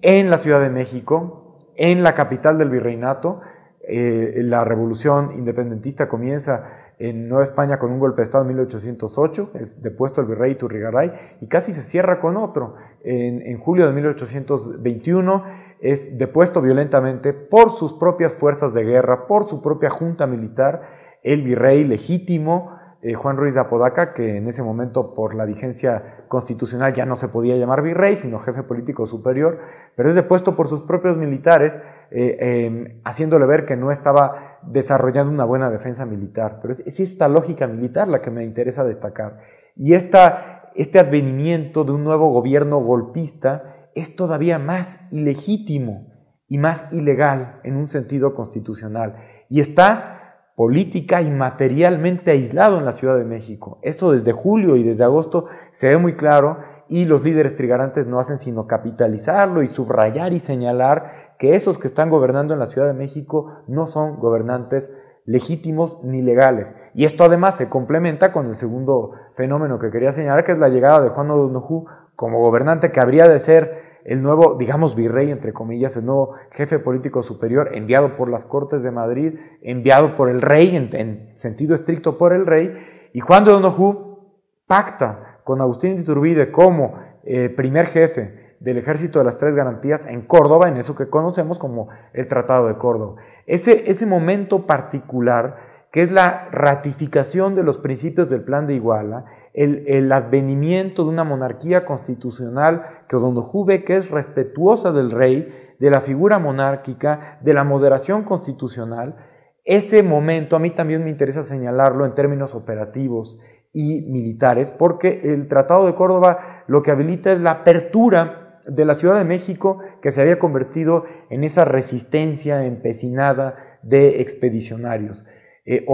[0.00, 3.40] en la Ciudad de México, en la capital del virreinato.
[3.86, 6.64] Eh, la revolución independentista comienza
[6.98, 11.38] en Nueva España con un golpe de Estado en 1808, es depuesto el virrey Turrigaray,
[11.40, 12.74] y casi se cierra con otro.
[13.02, 15.44] En, julio de 1821
[15.80, 20.82] es depuesto violentamente por sus propias fuerzas de guerra, por su propia junta militar,
[21.22, 26.24] el virrey legítimo, eh, Juan Ruiz de Apodaca, que en ese momento por la vigencia
[26.28, 29.58] constitucional ya no se podía llamar virrey, sino jefe político superior,
[29.96, 31.80] pero es depuesto por sus propios militares,
[32.12, 36.58] eh, em, haciéndole ver que no estaba desarrollando una buena defensa militar.
[36.60, 39.38] Pero es, esta lógica militar la que me interesa destacar.
[39.76, 46.12] Y esta, este advenimiento de un nuevo gobierno golpista es todavía más ilegítimo
[46.48, 49.16] y más ilegal en un sentido constitucional.
[49.48, 50.12] Y está
[50.54, 53.78] política y materialmente aislado en la Ciudad de México.
[53.82, 56.58] Esto desde julio y desde agosto se ve muy claro
[56.88, 61.88] y los líderes trigarantes no hacen sino capitalizarlo y subrayar y señalar que esos que
[61.88, 64.92] están gobernando en la Ciudad de México no son gobernantes
[65.24, 66.76] legítimos ni legales.
[66.94, 70.68] Y esto además se complementa con el segundo fenómeno que quería señalar, que es la
[70.68, 75.52] llegada de Juan O'Donoghue como gobernante que habría de ser el nuevo, digamos, virrey, entre
[75.52, 80.42] comillas, el nuevo jefe político superior, enviado por las Cortes de Madrid, enviado por el
[80.42, 82.72] rey, en, sentido estricto por el rey,
[83.14, 84.28] y Juan de Donojú
[84.68, 90.06] pacta con Agustín de Iturbide como eh, primer jefe del ejército de las tres garantías
[90.06, 93.20] en Córdoba, en eso que conocemos como el Tratado de Córdoba.
[93.46, 95.56] Ese, ese momento particular,
[95.90, 101.24] que es la ratificación de los principios del Plan de Iguala, el, advenimiento de una
[101.24, 107.52] monarquía constitucional que Odonojú ve que es respetuosa del rey, de la figura monárquica, de
[107.52, 109.16] la moderación constitucional.
[109.64, 113.38] Ese momento a mí también me interesa señalarlo en términos operativos
[113.74, 118.94] y militares, porque el Tratado de Córdoba lo que habilita es la apertura de la
[118.94, 125.24] Ciudad de México que se había convertido en esa resistencia empecinada de expedicionarios.
[125.64, 125.86] Eh,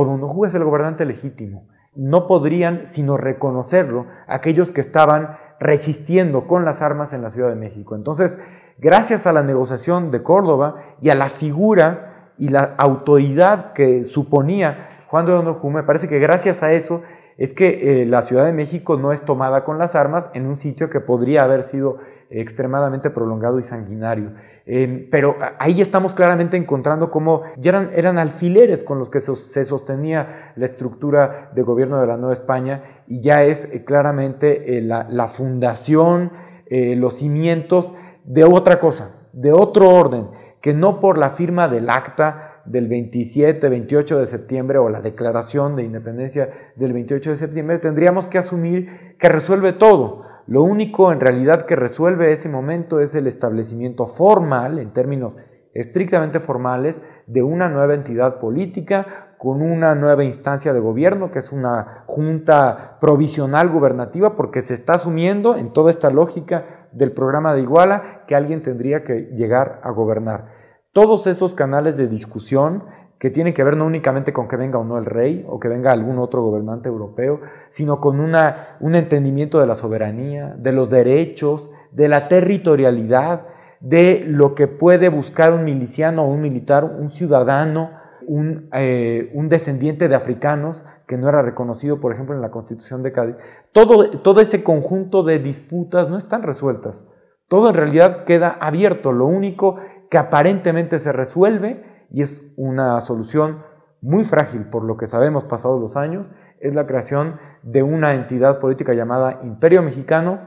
[0.46, 7.12] es el gobernante legítimo no podrían sino reconocerlo aquellos que estaban resistiendo con las armas
[7.12, 7.96] en la Ciudad de México.
[7.96, 8.38] Entonces,
[8.78, 15.04] gracias a la negociación de Córdoba y a la figura y la autoridad que suponía
[15.08, 17.02] Juan de Donojú, me parece que gracias a eso
[17.36, 20.56] es que eh, la Ciudad de México no es tomada con las armas en un
[20.56, 21.98] sitio que podría haber sido
[22.30, 24.32] extremadamente prolongado y sanguinario.
[24.66, 30.52] Em, pero ahí estamos claramente encontrando cómo ya eran, alfileres con los que se sostenía
[30.56, 35.28] la estructura de gobierno de la Nueva España y ya es eh, claramente eh, la,
[35.28, 36.32] fundación,
[36.66, 40.28] eh, los cimientos de otra cosa, de otro orden,
[40.60, 45.76] que no por la firma del acta del 27, 28 de septiembre o la declaración
[45.76, 51.20] de independencia del 28 de septiembre tendríamos que asumir que resuelve todo lo único en
[51.20, 55.36] realidad que resuelve ese momento es el establecimiento formal, en términos
[55.74, 61.52] estrictamente formales, de una nueva entidad política con una nueva instancia de gobierno, que es
[61.52, 67.60] una junta provisional gubernativa, porque se está asumiendo en toda esta lógica del programa de
[67.60, 70.46] Iguala que alguien tendría que llegar a gobernar.
[70.92, 72.84] Todos esos canales de discusión
[73.18, 75.68] que tiene que ver no únicamente con que venga o no el rey o que
[75.68, 80.88] venga algún otro gobernante europeo, sino con una, un entendimiento de la soberanía, de los
[80.88, 83.46] derechos, de la territorialidad,
[83.80, 87.90] de lo que puede buscar un miliciano o un militar, un ciudadano,
[88.26, 93.02] un, eh, un, descendiente de africanos que no era reconocido, por ejemplo, en la Constitución
[93.02, 93.36] de Cádiz.
[93.72, 97.08] Todo, todo ese conjunto de disputas no están resueltas.
[97.48, 99.12] Todo en realidad queda abierto.
[99.12, 99.76] Lo único
[100.10, 103.62] que aparentemente se resuelve y es una solución
[104.00, 106.30] muy frágil por lo que sabemos pasados los años,
[106.60, 110.40] es la creación de una entidad política llamada Imperio Mexicano,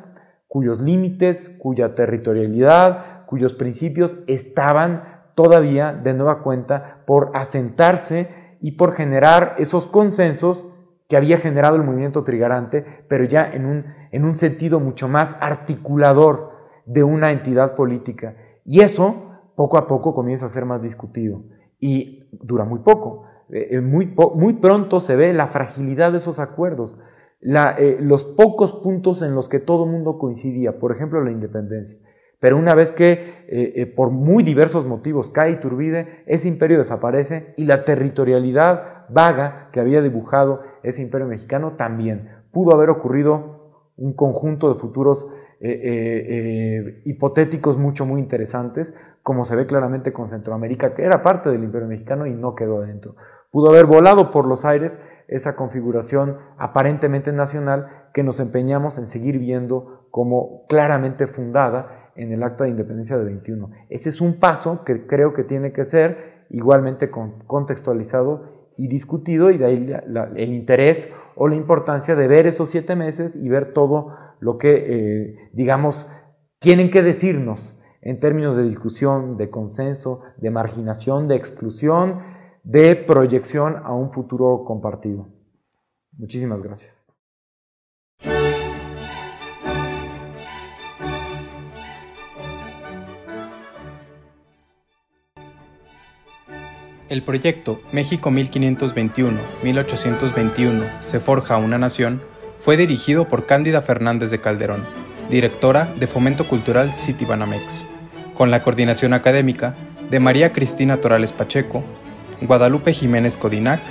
[0.47, 5.03] cuyos límites, cuya territorialidad, cuyos principios estaban
[5.35, 10.65] todavía de nueva cuenta por asentarse y por generar esos consensos
[11.07, 15.35] que había generado el movimiento trigarante, pero ya en un, en un sentido mucho más
[15.39, 16.51] articulador
[16.85, 18.35] de una entidad política.
[18.65, 19.30] Y eso
[19.61, 21.43] poco a poco comienza a ser más discutido
[21.79, 23.25] y dura muy poco.
[23.51, 26.97] Eh, eh, muy, muy, pronto se ve la fragilidad de esos acuerdos,
[27.43, 31.99] eh, los pocos puntos en los que todo el mundo coincidía, por ejemplo la independencia.
[32.39, 37.85] Pero una vez que por muy diversos motivos cae Iturbide, ese imperio desaparece y la
[37.85, 42.29] territorialidad vaga que había dibujado ese imperio mexicano también.
[42.51, 45.27] Pudo haber ocurrido un conjunto de futuros
[47.05, 48.93] hipotéticos mucho, muy interesantes,
[49.23, 52.81] como se ve claramente con Centroamérica, que era parte del imperio mexicano y no quedó
[52.81, 53.15] adentro.
[53.51, 59.39] Pudo haber volado por los aires esa configuración aparentemente nacional que nos empeñamos en seguir
[59.39, 63.69] viendo como claramente fundada en el Acta de Independencia de 21.
[63.89, 69.57] Ese es un paso que creo que tiene que ser igualmente contextualizado y discutido y
[69.57, 69.95] de ahí
[70.35, 74.73] el interés o la importancia de ver esos siete meses y ver todo lo que,
[74.75, 76.09] eh, digamos,
[76.59, 82.19] tienen que decirnos en términos de discusión, de consenso, de marginación, de exclusión,
[82.63, 85.29] de proyección a un futuro compartido.
[86.17, 87.05] Muchísimas gracias.
[97.09, 102.21] El proyecto México 1521-1821 se forja una nación
[102.61, 104.85] fue dirigido por Cándida Fernández de Calderón,
[105.31, 107.87] directora de Fomento Cultural Citibanamex
[108.35, 109.73] con la coordinación académica
[110.11, 111.83] de María Cristina Torales Pacheco,
[112.39, 113.81] Guadalupe Jiménez Codinac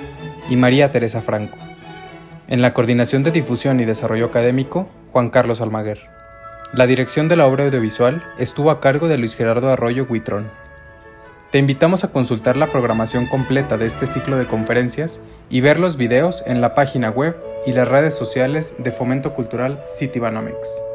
[0.49, 1.59] y María Teresa Franco.
[2.47, 5.99] En la coordinación de difusión y desarrollo académico, Juan Carlos Almaguer.
[6.73, 10.49] La dirección de la obra audiovisual estuvo a cargo de Luis Gerardo Arroyo Huitrón.
[11.51, 15.97] Te invitamos a consultar la programación completa de este ciclo de conferencias y ver los
[15.97, 17.37] videos en la página web
[17.67, 20.90] y las redes sociales de Fomento Cultural Citibanamex.